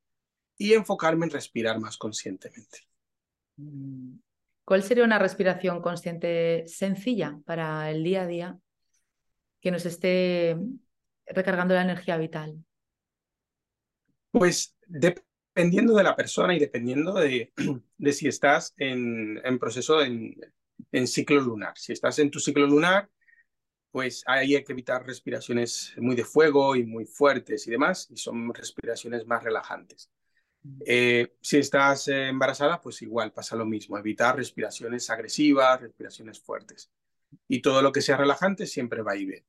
[0.56, 2.86] y enfocarme en respirar más conscientemente.
[3.56, 4.18] Mm.
[4.64, 8.58] ¿Cuál sería una respiración consciente sencilla para el día a día
[9.60, 10.56] que nos esté
[11.26, 12.64] recargando la energía vital?
[14.30, 14.76] Pues
[15.54, 17.52] dependiendo de la persona y dependiendo de,
[17.98, 20.34] de si estás en, en proceso en,
[20.92, 21.74] en, ciclo lunar.
[21.76, 23.10] Si estás en tu ciclo lunar,
[23.90, 28.16] pues ahí hay que evitar respiraciones muy de fuego y muy fuertes y demás, y
[28.16, 30.10] son respiraciones más relajantes.
[30.86, 36.90] Eh, si estás embarazada, pues igual pasa lo mismo, evitar respiraciones agresivas, respiraciones fuertes.
[37.48, 39.46] Y todo lo que sea relajante siempre va a ir bien.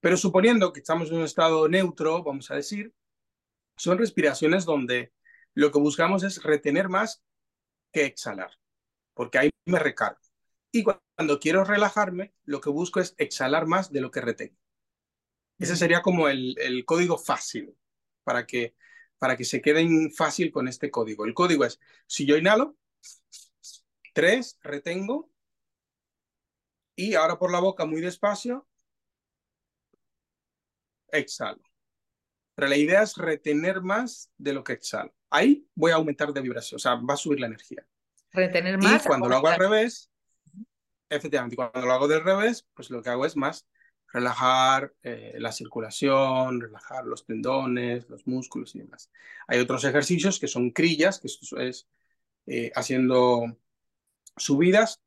[0.00, 2.92] Pero suponiendo que estamos en un estado neutro, vamos a decir,
[3.76, 5.12] son respiraciones donde
[5.54, 7.22] lo que buscamos es retener más
[7.92, 8.52] que exhalar,
[9.14, 10.20] porque ahí me recargo.
[10.72, 14.56] Y cuando quiero relajarme, lo que busco es exhalar más de lo que retengo.
[15.58, 17.76] Ese sería como el, el código fácil
[18.24, 18.74] para que,
[19.18, 21.24] para que se queden fácil con este código.
[21.24, 22.76] El código es, si yo inhalo,
[24.14, 25.30] tres, retengo,
[26.94, 28.68] y ahora por la boca muy despacio,
[31.12, 31.69] exhalo.
[32.60, 35.14] Pero la idea es retener más de lo que exhalo.
[35.30, 37.86] Ahí voy a aumentar de vibración, o sea, va a subir la energía.
[38.32, 39.02] Retener más.
[39.02, 40.10] Y cuando lo hago al revés,
[41.08, 43.66] efectivamente, cuando lo hago del revés, pues lo que hago es más
[44.12, 49.10] relajar eh, la circulación, relajar los tendones, los músculos y demás.
[49.48, 51.28] Hay otros ejercicios que son crillas, que
[51.64, 51.88] es
[52.44, 53.56] eh, haciendo
[54.36, 55.00] subidas,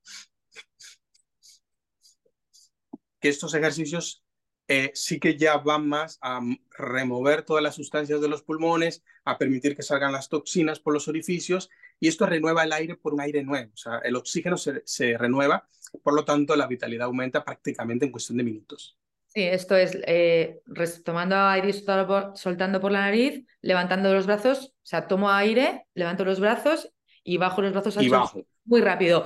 [3.19, 4.22] que estos ejercicios
[4.67, 6.39] eh, sí que ya van más a
[6.77, 11.07] remover todas las sustancias de los pulmones, a permitir que salgan las toxinas por los
[11.07, 13.71] orificios y esto renueva el aire por un aire nuevo.
[13.73, 15.67] O sea, el oxígeno se, renueva,
[16.01, 18.97] por lo tanto la vitalidad aumenta prácticamente en cuestión de minutos.
[19.27, 20.61] Sí, esto es eh,
[21.03, 26.23] tomando aire y soltando por, la nariz, levantando los brazos, o sea, tomo aire, levanto
[26.23, 28.45] los brazos y bajo los brazos y bajo.
[28.65, 29.25] muy rápido.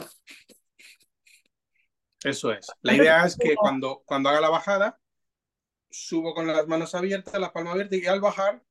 [2.23, 2.67] Eso es.
[2.81, 4.99] La idea es que cuando, cuando haga la bajada,
[5.89, 8.63] subo con las manos abiertas, la palma abierta y al bajar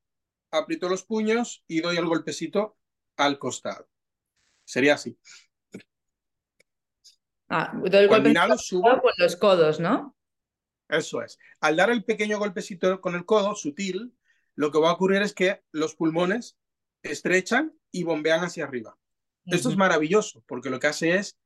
[0.51, 2.77] aprieto los puños y doy el golpecito
[3.15, 3.89] al costado.
[4.63, 5.17] Sería así.
[7.49, 10.15] Ah, doy el golpecito subo con los codos, ¿no?
[10.89, 11.37] Eso es.
[11.59, 14.13] Al dar el pequeño golpecito con el codo, sutil,
[14.55, 16.57] lo que va a ocurrir es que los pulmones
[17.03, 18.97] estrechan y bombean hacia arriba.
[19.45, 21.37] Esto es maravilloso porque lo que hace es,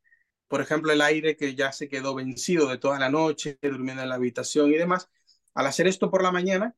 [0.48, 4.10] por ejemplo, el aire que ya se quedó vencido de toda la noche, durmiendo en
[4.10, 5.10] la habitación y demás,
[5.54, 6.76] al hacer esto por la mañana,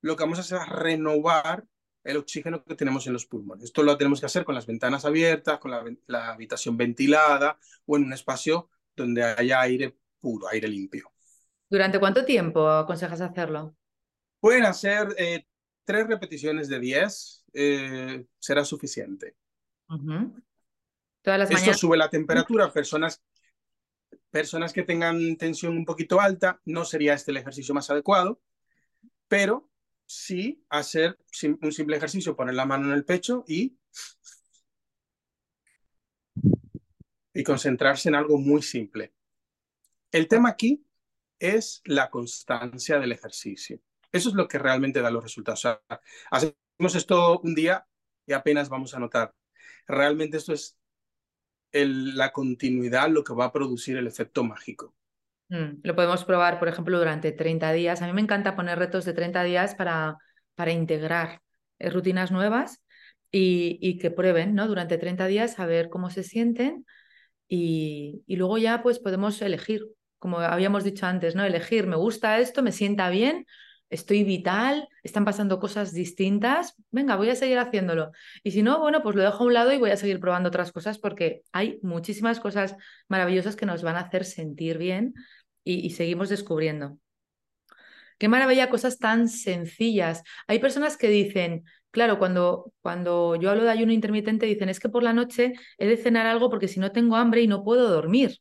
[0.00, 1.66] lo que vamos a hacer es renovar
[2.04, 3.64] el oxígeno que tenemos en los pulmones.
[3.64, 5.72] Esto lo tenemos que hacer con las ventanas abiertas, con
[6.06, 11.12] la, habitación ventilada o en un espacio donde haya aire puro, aire limpio.
[11.68, 13.76] ¿Durante cuánto tiempo aconsejas hacerlo?
[14.38, 15.46] Pueden hacer eh,
[15.84, 19.36] tres repeticiones de 10, eh, será suficiente.
[21.22, 22.72] Todas las Esto sube la temperatura.
[22.72, 23.20] Personas,
[24.30, 28.40] personas que tengan tensión un poquito alta, no sería este el ejercicio más adecuado,
[29.28, 29.70] pero
[30.06, 31.18] sí hacer
[31.60, 33.78] un simple ejercicio, poner la mano en el pecho y,
[37.34, 39.14] y concentrarse en algo muy simple.
[40.12, 40.86] El tema aquí
[41.38, 43.80] es la constancia del ejercicio.
[44.12, 45.80] Eso es lo que realmente da los resultados.
[46.30, 47.86] hacemos esto un día
[48.26, 49.34] y apenas vamos a notar.
[49.86, 50.78] Realmente esto es
[51.84, 54.94] la continuidad lo que va a producir el efecto mágico.
[55.48, 58.02] Mm, lo podemos probar, por ejemplo, durante 30 días.
[58.02, 60.16] A mí me encanta poner retos de 30 días para,
[60.54, 61.40] para integrar
[61.78, 62.82] eh, rutinas nuevas
[63.30, 64.66] y, y, que prueben ¿no?
[64.66, 66.86] durante 30 días a ver cómo se sienten
[67.48, 69.86] y, y, luego ya pues podemos elegir,
[70.18, 71.44] como habíamos dicho antes, ¿no?
[71.44, 73.46] elegir, me gusta esto, me sienta bien,
[73.90, 78.10] estoy vital, están pasando cosas distintas, venga, voy a seguir haciéndolo.
[78.42, 80.48] Y si no, bueno, pues lo dejo a un lado y voy a seguir probando
[80.48, 82.76] otras cosas porque hay muchísimas cosas
[83.08, 85.14] maravillosas que nos van a hacer sentir bien
[85.64, 86.98] y, seguimos descubriendo.
[88.18, 90.22] Qué maravilla, cosas tan sencillas.
[90.46, 94.88] Hay personas que dicen, claro, cuando, cuando yo hablo de ayuno intermitente, dicen, es que
[94.88, 97.88] por la noche he de cenar algo porque si no tengo hambre y no puedo
[97.90, 98.38] dormir.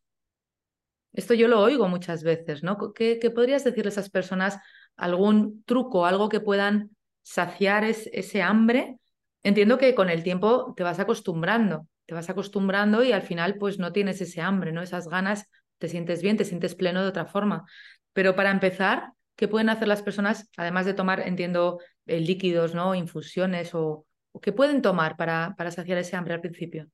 [1.16, 2.78] Esto yo lo oigo muchas veces, ¿no?
[2.94, 4.60] ¿Qué, podrías decirle a esas personas?
[4.98, 9.00] ¿Algún truco, algo que puedan saciar ese hambre?
[9.44, 13.80] Entiendo que con el tiempo te vas acostumbrando, te vas acostumbrando y al final pues
[13.80, 14.82] no tienes ese hambre, ¿no?
[14.82, 17.66] Esas ganas te sientes bien, te sientes pleno de otra forma.
[18.14, 22.96] Pero para empezar, ¿qué pueden hacer las personas, además de tomar, entiendo, eh, líquidos, ¿no?
[22.96, 24.06] Infusiones o,
[24.42, 26.88] qué pueden tomar para, para saciar ese hambre al principio?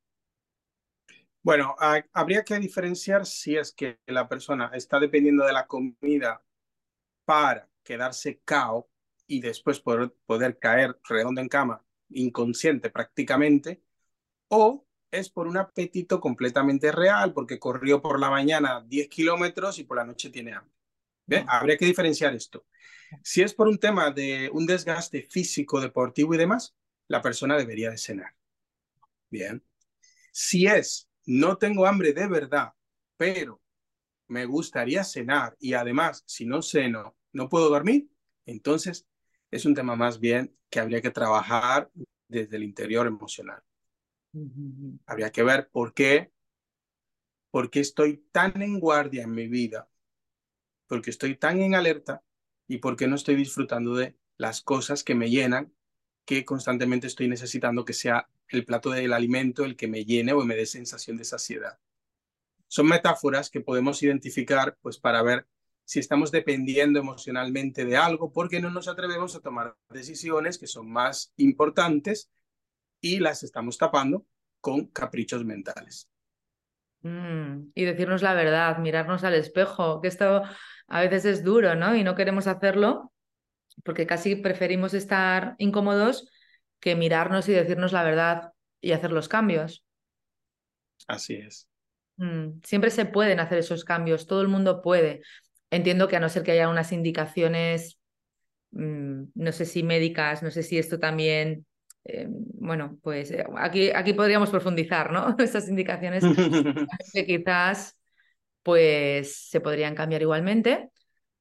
[1.42, 1.74] Bueno,
[2.12, 6.40] habría que diferenciar si es que la persona está dependiendo de la comida
[7.24, 8.88] para quedarse cao
[9.26, 13.82] y después poder, poder caer redondo en cama, inconsciente prácticamente,
[14.48, 19.84] o es por un apetito completamente real, porque corrió por la mañana 10 kilómetros y
[19.84, 20.72] por la noche tiene hambre.
[21.46, 22.66] Habría que diferenciar esto.
[23.22, 26.74] Si es por un tema de un desgaste físico, deportivo y demás,
[27.08, 28.34] la persona debería de cenar.
[29.30, 29.62] Bien.
[30.30, 32.72] Si es, no tengo hambre de verdad,
[33.16, 33.60] pero
[34.28, 38.10] me gustaría cenar y además, si no ceno, no puedo dormir,
[38.46, 39.06] entonces
[39.50, 41.90] es un tema más bien que habría que trabajar
[42.28, 43.62] desde el interior emocional.
[45.06, 46.32] Habría que ver por qué,
[47.50, 49.88] por qué estoy tan en guardia en mi vida,
[50.86, 52.22] porque estoy tan en alerta
[52.66, 55.72] y por qué no estoy disfrutando de las cosas que me llenan,
[56.24, 60.44] que constantemente estoy necesitando que sea el plato del alimento el que me llene o
[60.44, 61.78] me dé sensación de saciedad.
[62.68, 65.46] Son metáforas que podemos identificar pues para ver
[65.92, 70.90] si estamos dependiendo emocionalmente de algo porque no nos atrevemos a tomar decisiones que son
[70.90, 72.30] más importantes
[73.02, 74.24] y las estamos tapando
[74.62, 76.08] con caprichos mentales.
[77.02, 80.42] Mm, y decirnos la verdad, mirarnos al espejo, que esto
[80.86, 81.94] a veces es duro, ¿no?
[81.94, 83.12] Y no queremos hacerlo
[83.84, 86.26] porque casi preferimos estar incómodos
[86.80, 89.84] que mirarnos y decirnos la verdad y hacer los cambios.
[91.06, 91.68] Así es.
[92.16, 95.20] Mm, siempre se pueden hacer esos cambios, todo el mundo puede.
[95.72, 97.98] Entiendo que a no ser que haya unas indicaciones,
[98.70, 101.66] mm, no sé si médicas, no sé si esto también
[102.04, 105.36] eh, bueno, pues eh, aquí, aquí podríamos profundizar, ¿no?
[105.38, 106.24] Estas indicaciones
[107.12, 107.98] que quizás
[108.62, 110.90] pues se podrían cambiar igualmente,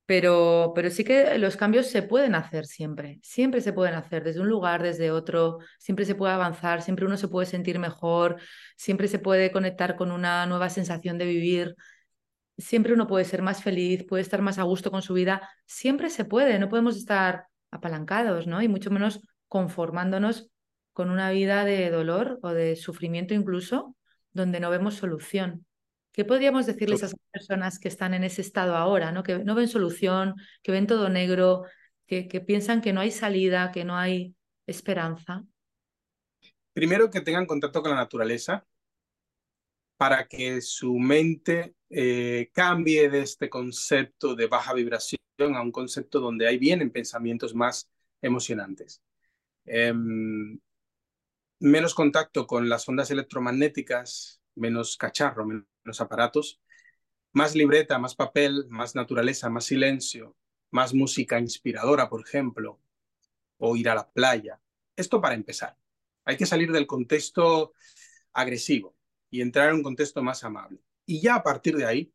[0.05, 4.41] pero, pero sí que los cambios se pueden hacer siempre, siempre se pueden hacer desde
[4.41, 8.37] un lugar, desde otro, siempre se puede avanzar, siempre uno se puede sentir mejor,
[8.75, 11.75] siempre se puede conectar con una nueva sensación de vivir,
[12.61, 16.09] siempre uno puede ser más feliz, puede estar más a gusto con su vida, siempre
[16.09, 18.61] se puede, no podemos estar apalancados, ¿no?
[18.61, 20.49] Y mucho menos conformándonos
[20.93, 23.95] con una vida de dolor o de sufrimiento incluso,
[24.33, 25.65] donde no vemos solución.
[26.11, 29.23] ¿Qué podríamos decirles a esas personas que están en ese estado ahora, ¿no?
[29.23, 31.63] que no ven solución, que ven todo negro,
[32.05, 34.35] que, que piensan que no hay salida, que no hay
[34.67, 35.43] esperanza?
[36.73, 38.65] Primero que tengan contacto con la naturaleza
[40.01, 45.19] para que su mente eh, cambie de este concepto de baja vibración
[45.55, 47.87] a un concepto donde hay vienen pensamientos más
[48.19, 49.03] emocionantes.
[49.63, 50.59] Em,
[51.59, 56.59] menos contacto con las ondas electromagnéticas, menos cacharro, menos aparatos,
[57.31, 60.35] más libreta, más papel, más naturaleza, más silencio,
[60.71, 62.79] más música inspiradora, por ejemplo,
[63.59, 64.59] o ir a la playa.
[64.95, 65.77] Esto para empezar.
[66.25, 67.73] Hay que salir del contexto
[68.33, 68.95] agresivo
[69.31, 70.79] y entrar en un contexto más amable.
[71.05, 72.13] Y ya a partir de ahí,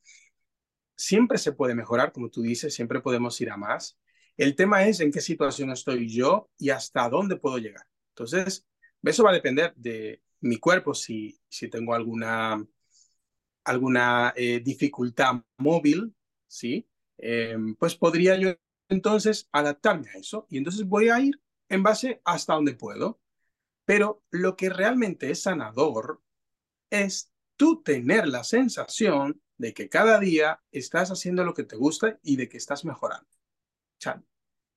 [0.96, 3.98] siempre se puede mejorar, como tú dices, siempre podemos ir a más.
[4.36, 7.86] El tema es en qué situación estoy yo y hasta dónde puedo llegar.
[8.10, 8.66] Entonces,
[9.02, 12.64] eso va a depender de mi cuerpo, si, si tengo alguna,
[13.64, 16.14] alguna eh, dificultad móvil,
[16.46, 16.88] ¿sí?
[17.18, 18.54] Em, pues podría yo
[18.88, 23.20] entonces adaptarme a eso y entonces voy a ir en base hasta donde puedo.
[23.84, 26.20] Pero lo que realmente es sanador
[26.90, 32.18] es tú tener la sensación de que cada día estás haciendo lo que te gusta
[32.22, 33.28] y de que estás mejorando.
[33.98, 34.18] O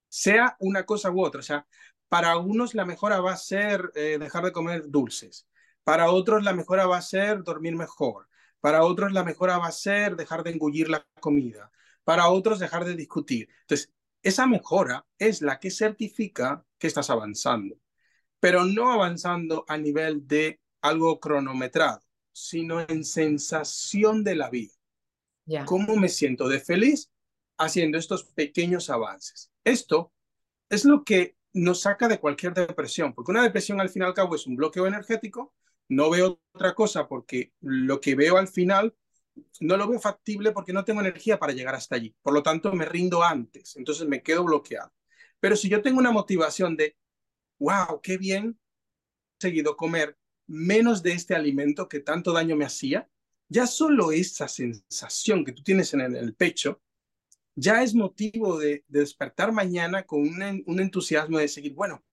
[0.08, 1.40] sea, una cosa u otra.
[1.40, 1.68] O sea,
[2.08, 5.48] para unos la mejora va a ser eh, dejar de comer dulces.
[5.84, 8.28] Para otros la mejora va a ser dormir mejor.
[8.60, 11.72] Para otros la mejora va a ser dejar de engullir la comida.
[12.04, 13.50] Para otros dejar de discutir.
[13.62, 13.92] Entonces,
[14.22, 17.76] esa mejora es la que certifica que estás avanzando,
[18.40, 22.02] pero no avanzando a nivel de algo cronometrado,
[22.32, 24.74] sino en sensación de la vida.
[25.66, 27.12] ¿Cómo me siento de feliz
[27.58, 29.52] haciendo estos pequeños avances?
[29.64, 30.14] Esto
[30.70, 34.14] es lo que nos saca de cualquier depresión, porque una depresión al fin y al
[34.14, 35.54] cabo es un bloqueo energético,
[35.88, 38.96] no veo otra cosa porque lo que veo al final
[39.60, 42.16] no lo veo factible porque no tengo energía para llegar hasta allí.
[42.22, 44.94] Por lo tanto, me rindo antes, entonces me quedo bloqueado.
[45.40, 46.96] Pero si yo tengo una motivación de,
[47.58, 50.19] wow, qué bien he conseguido comer
[50.50, 53.08] menos de este alimento que tanto daño me hacía,
[53.48, 56.82] ya solo esa sensación que tú tienes en el pecho,
[57.56, 62.04] ya es motivo de, despertar mañana con un, entusiasmo de seguir, bueno,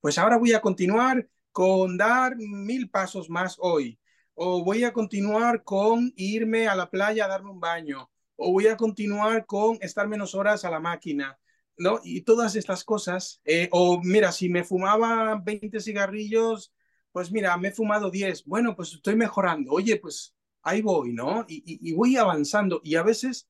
[0.00, 3.98] pues ahora voy a continuar con dar mil pasos más hoy,
[4.34, 8.68] o voy a continuar con irme a la playa a darme un baño, o voy
[8.68, 11.38] a continuar con estar menos horas a la máquina,
[11.76, 12.00] ¿no?
[12.02, 16.72] Y todas estas cosas, eh, o mira, si me fumaba 20 cigarrillos,
[17.12, 21.44] pues mira, me he fumado 10, bueno, pues estoy mejorando, oye, pues ahí voy, ¿no?
[21.48, 22.80] Y, voy avanzando.
[22.84, 23.48] Y a veces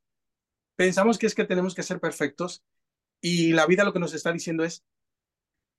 [0.76, 2.64] pensamos que es que tenemos que ser perfectos
[3.20, 4.84] y la vida lo que nos está diciendo es,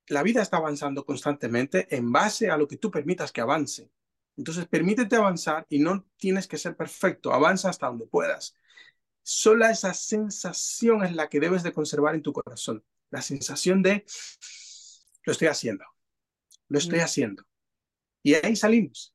[0.08, 3.90] la vida está avanzando constantemente en base a lo que tú permitas que avance.
[4.36, 8.56] Entonces, permítete avanzar y no tienes que ser perfecto, avanza hasta donde puedas.
[9.22, 14.06] Sola esa sensación es la que debes de conservar en tu corazón, la sensación de,
[15.24, 15.86] lo estoy haciendo,
[16.68, 17.04] lo estoy mm.
[17.04, 17.44] haciendo.
[18.24, 19.14] Y ahí salimos.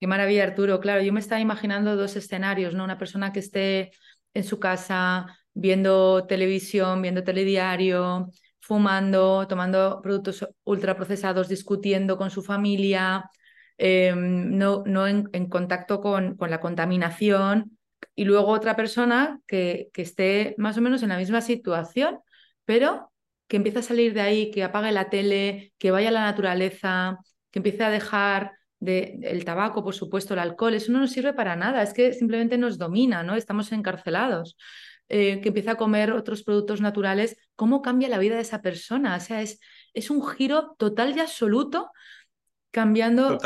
[0.00, 0.80] Qué maravilla, Arturo.
[0.80, 2.84] Claro, yo me estaba imaginando dos escenarios, ¿no?
[2.84, 3.90] Una persona que esté
[4.32, 13.28] en su casa viendo televisión, viendo telediario, fumando, tomando productos ultraprocesados, discutiendo con su familia,
[13.76, 17.76] em, no, no en, contacto con, con, la contaminación.
[18.14, 22.20] Y luego otra persona que, que esté más o menos en la misma situación,
[22.64, 23.10] pero
[23.48, 27.18] que empiece a salir de ahí, que apague la tele, que vaya a la naturaleza,
[27.50, 31.32] que empiece a dejar de, el tabaco, por supuesto, el alcohol, eso no nos sirve
[31.32, 33.34] para nada, es que simplemente nos domina, ¿no?
[33.34, 34.56] Estamos encarcelados.
[35.10, 39.16] Eh, que empieza a comer otros productos naturales, ¿cómo cambia la vida de esa persona?
[39.16, 39.58] O sea, es,
[39.94, 41.90] es un giro total y absoluto,
[42.70, 43.38] cambiando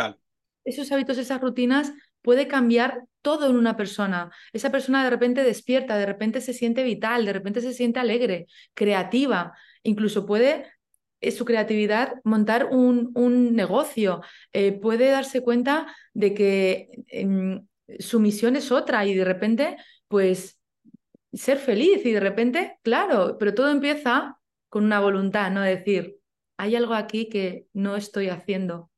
[0.64, 4.32] esos hábitos, esas rutinas, puede cambiar todo en una persona.
[4.52, 8.46] Esa persona de repente despierta, de repente se siente vital, de repente se siente alegre,
[8.74, 9.52] creativa,
[9.82, 10.66] incluso puede
[11.30, 14.22] su creatividad montar un, un negocio,
[14.52, 17.66] eh, puede darse cuenta de que em,
[18.00, 19.76] su misión es otra y de repente,
[20.08, 20.58] pues,
[21.32, 25.62] ser feliz y de repente, claro, pero todo empieza con una voluntad, ¿no?
[25.62, 26.16] Decir,
[26.56, 28.90] hay algo aquí que no estoy haciendo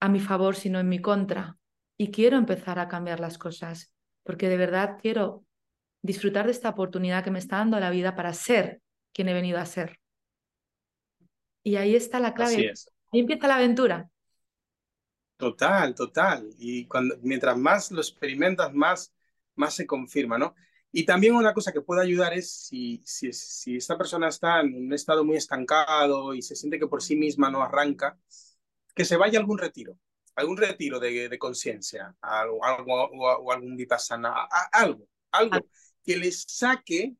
[0.00, 1.56] a mi favor, sino en mi contra.
[1.98, 5.44] Y quiero empezar a cambiar las cosas, porque de verdad quiero
[6.02, 8.81] disfrutar de esta oportunidad que me está dando la vida para ser
[9.12, 9.98] quien he venido a ser.
[11.62, 12.72] Y ahí está la clave.
[13.12, 14.10] Ahí empieza la aventura.
[15.36, 16.48] Total, total.
[16.58, 19.12] Y cuando, mientras más lo experimentas, más,
[19.54, 20.54] más se confirma, ¿no?
[20.90, 24.74] Y también una cosa que puede ayudar es si, si, si esta persona está en
[24.74, 28.18] un estado muy estancado y se siente que por sí misma no arranca,
[28.94, 29.98] que se vaya a algún retiro,
[30.36, 35.62] algún retiro de, de conciencia, algo, algo, o, algún vipassana, algo, algo ah.
[36.04, 37.14] que le saque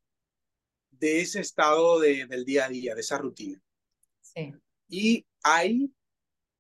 [1.03, 3.61] de ese estado de, del día a día, de esa rutina.
[4.89, 5.93] Y ahí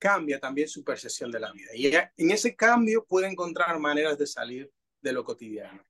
[0.01, 1.71] cambia también su percepción de la vida.
[1.77, 4.69] Y en ese cambio puede encontrar maneras de salir
[5.01, 5.81] de lo cotidiano.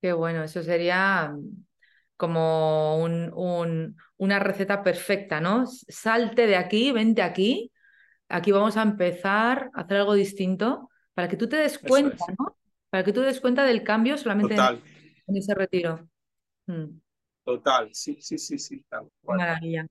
[0.00, 1.64] Qué bueno, eso sería mm,
[2.16, 5.66] como un, un, una receta perfecta, ¿no?
[5.66, 7.72] Salte de aquí, vente aquí,
[8.28, 12.56] aquí vamos a empezar a hacer algo distinto para que tú te des cuenta, ¿no?
[12.90, 16.08] Para que tú te des cuenta del cambio solamente en, ese retiro.
[16.66, 17.00] Mm.
[17.46, 18.84] Total, sí, sí, sí, sí.
[19.22, 19.86] Maravilla.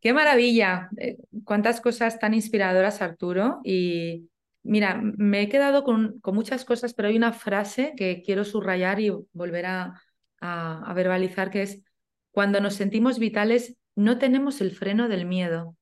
[0.00, 3.60] Qué maravilla, eh, cuántas cosas tan inspiradoras, Arturo.
[3.64, 4.30] Y
[4.62, 9.10] mira, me he quedado con, muchas cosas, pero hay una frase que quiero subrayar y
[9.32, 10.00] volver a,
[10.40, 11.82] a verbalizar, que es,
[12.30, 15.76] cuando nos sentimos vitales, no tenemos el freno del miedo.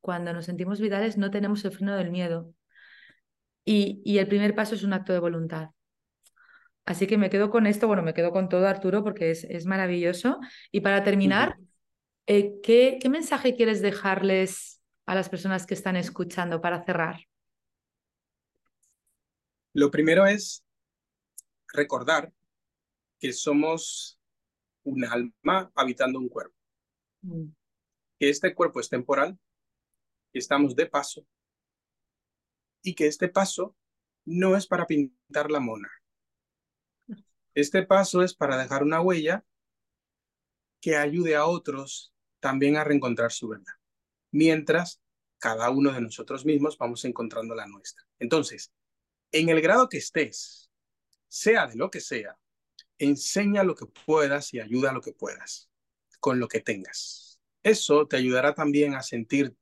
[0.00, 2.54] Cuando nos sentimos vitales, no tenemos el freno del miedo.
[3.64, 5.70] Y, y el primer paso es un acto de voluntad.
[6.86, 9.66] Así que me quedo con esto, bueno, me quedo con todo, Arturo, porque es, es
[9.66, 10.40] maravilloso.
[10.72, 11.58] Y para terminar,
[12.26, 17.20] eh, ¿qué, ¿qué mensaje quieres dejarles a las personas que están escuchando para cerrar?
[19.72, 20.64] Lo primero es
[21.72, 22.32] recordar
[23.20, 24.18] que somos
[24.82, 26.56] un alma habitando un cuerpo.
[27.22, 27.50] Mm.
[28.18, 29.38] Que este cuerpo es temporal,
[30.32, 31.26] que estamos de paso
[32.82, 33.76] y que este paso
[34.24, 35.90] no es para pintar la mona.
[37.54, 39.44] Este paso es para dejar una huella
[40.80, 43.74] que ayude a otros también a reencontrar su verdad,
[44.30, 45.00] mientras
[45.38, 48.06] cada uno de nosotros mismos vamos encontrando la nuestra.
[48.18, 48.72] Entonces,
[49.32, 50.70] en el grado que estés,
[51.28, 52.38] sea de lo que sea,
[52.98, 55.70] enseña lo que puedas y ayuda lo que puedas,
[56.18, 57.40] con lo que tengas.
[57.62, 59.54] Eso te ayudará también a sentir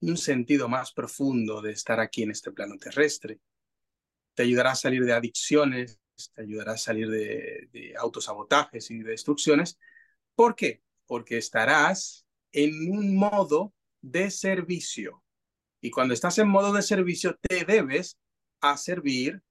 [0.00, 3.40] un sentido más profundo de estar aquí en este plano terrestre.
[4.34, 9.10] Te ayudará a salir de adicciones, te ayudará a salir de, de autosabotajes y de
[9.10, 9.78] destrucciones.
[10.34, 10.82] ¿Por qué?
[11.06, 15.22] Porque estarás en un modo de servicio.
[15.80, 18.18] Y cuando estás en modo de servicio, te debes
[18.60, 19.42] a servir,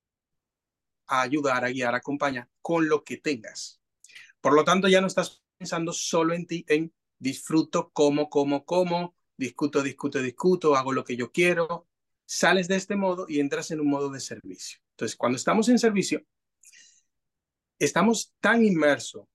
[1.08, 3.82] a ayudar, a guiar, a acompañar con lo que tengas.
[4.42, 9.16] Por lo tanto, ya no estás pensando solo en ti, en disfruto, como, como, como,
[9.36, 11.88] discuto, discuto, discuto, hago lo que yo quiero.
[12.26, 14.80] Sales de este modo y entras en un modo de servicio.
[14.92, 16.24] Entonces, cuando estamos en servicio,
[17.80, 19.28] estamos tan inmersos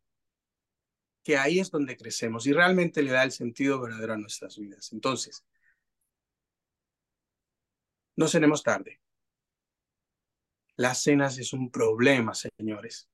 [1.24, 4.92] que ahí es donde crecemos y realmente le da el sentido verdadero a nuestras vidas.
[4.92, 5.44] Entonces,
[8.16, 9.00] no cenemos tarde.
[10.76, 13.08] Las cenas es un problema, señores.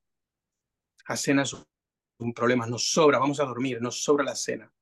[1.08, 1.66] Las cenas es
[2.18, 4.72] un problema, nos sobra, vamos a dormir, nos sobra la cena.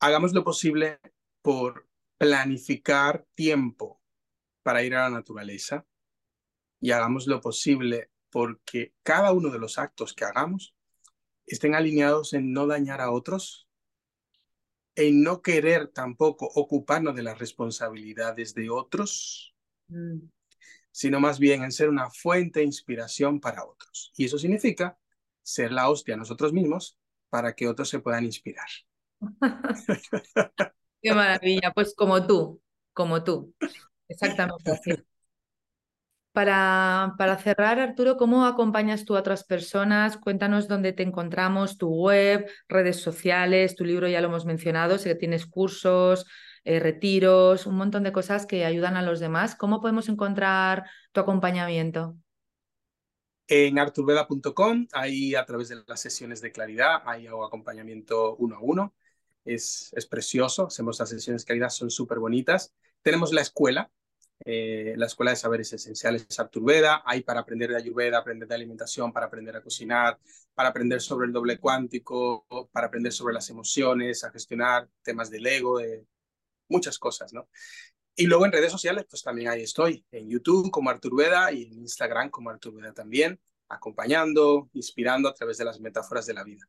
[0.00, 0.98] Hagamos lo posible
[1.42, 1.88] por
[2.18, 4.02] planificar tiempo
[4.62, 5.86] para ir a la naturaleza
[6.80, 10.74] y hagamos lo posible porque cada uno de los actos que hagamos
[11.46, 13.68] estén alineados en no dañar a otros,
[14.94, 19.54] en no querer tampoco ocuparnos de las responsabilidades de otros,
[19.88, 20.18] mm.
[20.90, 24.12] sino más bien en ser una fuente de inspiración para otros.
[24.16, 24.98] Y eso significa
[25.42, 28.68] ser la hostia a nosotros mismos para que otros se puedan inspirar.
[31.02, 32.60] Qué maravilla, pues como tú,
[32.92, 33.54] como tú.
[34.08, 34.92] Exactamente así.
[36.32, 40.16] Para, para, cerrar, Arturo, ¿cómo acompañas tú a otras personas?
[40.16, 45.08] Cuéntanos dónde te encontramos, tu web, redes sociales, tu libro ya lo hemos mencionado, sé
[45.08, 46.26] que tienes cursos,
[46.62, 49.56] eh, retiros, un montón de cosas que ayudan a los demás.
[49.56, 52.16] ¿Cómo podemos encontrar tu acompañamiento?
[53.48, 58.94] En arturveda.com, ahí a través de las sesiones de claridad, hay acompañamiento uno a uno.
[59.44, 62.72] Es, es precioso, hacemos las sesiones de claridad, son súper bonitas.
[63.02, 63.90] Tenemos la escuela,
[64.44, 69.12] eh, la Escuela de Saberes Esenciales Arturveda, hay para aprender de Ayurveda, aprender de alimentación,
[69.12, 70.18] para aprender a cocinar,
[70.54, 75.46] para aprender sobre el doble cuántico, para aprender sobre las emociones, a gestionar temas del
[75.46, 76.06] ego, de
[76.68, 77.48] muchas cosas, ¿no?
[78.16, 81.80] Y luego en redes sociales, pues también ahí estoy, en YouTube como Arturveda y en
[81.80, 86.66] Instagram como Arturveda también, acompañando, inspirando a través de las metáforas de la vida.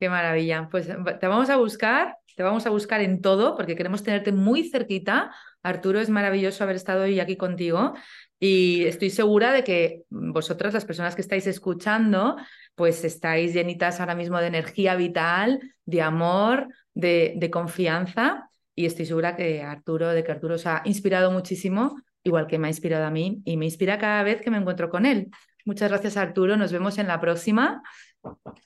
[0.00, 0.66] Qué maravilla.
[0.70, 4.66] Pues te vamos a buscar, te vamos a buscar en todo porque queremos tenerte muy
[4.66, 5.30] cerquita.
[5.62, 7.92] Arturo, es maravilloso haber estado hoy aquí contigo
[8.38, 12.38] y estoy segura de que vosotras, las personas que estáis escuchando,
[12.74, 19.36] pues estáis llenitas ahora mismo de energía vital, de amor, de, confianza y estoy segura
[19.36, 23.10] que Arturo, de que Arturo os ha inspirado muchísimo, igual que me ha inspirado a
[23.10, 25.28] mí y me inspira cada vez que me encuentro con él.
[25.66, 26.56] Muchas gracias, Arturo.
[26.56, 27.82] Nos vemos en la próxima.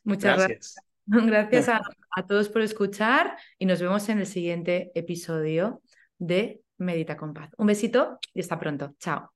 [0.05, 0.37] Muchas.
[0.37, 0.76] Gracias
[2.16, 5.82] a, todos por escuchar y nos vemos en el siguiente episodio
[6.18, 7.50] de Medita con Paz.
[7.59, 8.94] Un besito y hasta pronto.
[8.98, 9.30] Chao.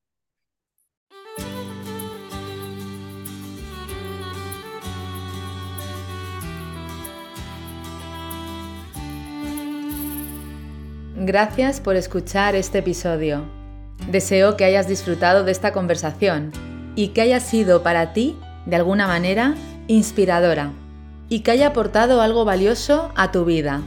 [11.21, 13.45] Gracias por escuchar este episodio.
[14.09, 16.53] Deseo que hayas disfrutado de esta conversación
[16.95, 19.55] y que haya sido para ti, de alguna manera,
[19.89, 20.73] inspiradora
[21.29, 23.83] y que haya aportado algo valioso a tu vida.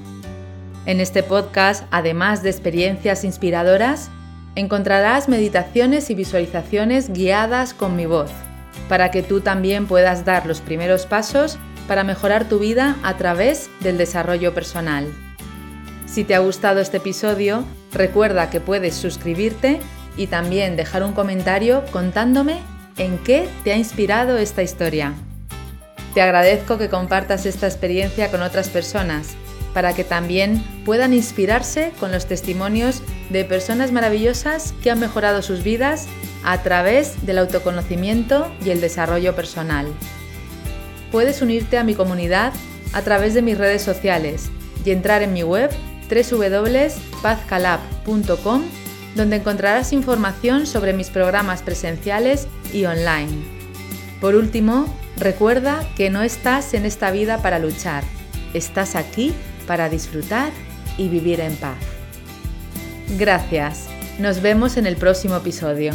[0.86, 4.10] En este podcast, además de experiencias inspiradoras,
[4.56, 8.32] encontrarás meditaciones y visualizaciones guiadas con mi voz,
[8.90, 13.70] para que tú también puedas dar los primeros pasos para mejorar tu vida a través
[13.80, 15.08] del desarrollo personal.
[16.06, 17.64] Si te ha gustado este episodio,
[17.94, 19.80] Recuerda que puedes suscribirte
[20.18, 22.60] y también dejar un comentario contándome
[22.98, 25.14] en qué te ha inspirado esta historia.
[26.14, 29.30] Te agradezco que compartas esta experiencia con otras personas
[29.74, 35.64] para que también puedan inspirarse con los testimonios de personas maravillosas que han mejorado sus
[35.64, 36.10] vidas
[36.44, 39.88] a través del autoconocimiento y el desarrollo personal.
[41.12, 42.52] Puedes unirte a mi comunidad
[42.94, 44.50] a través de mis redes sociales
[44.84, 45.72] y entrar en mi web
[46.10, 48.64] www.pazcalab.com
[49.16, 53.61] donde encontrarás información sobre mis programas presenciales y online.
[54.22, 54.86] Por último,
[55.18, 58.04] recuerda que no estás en esta vida para luchar,
[58.54, 59.34] estás aquí
[59.66, 60.52] para disfrutar
[60.98, 61.78] y vivir en paz.
[63.18, 63.88] Gracias,
[64.20, 65.92] nos vemos en el próximo episodio.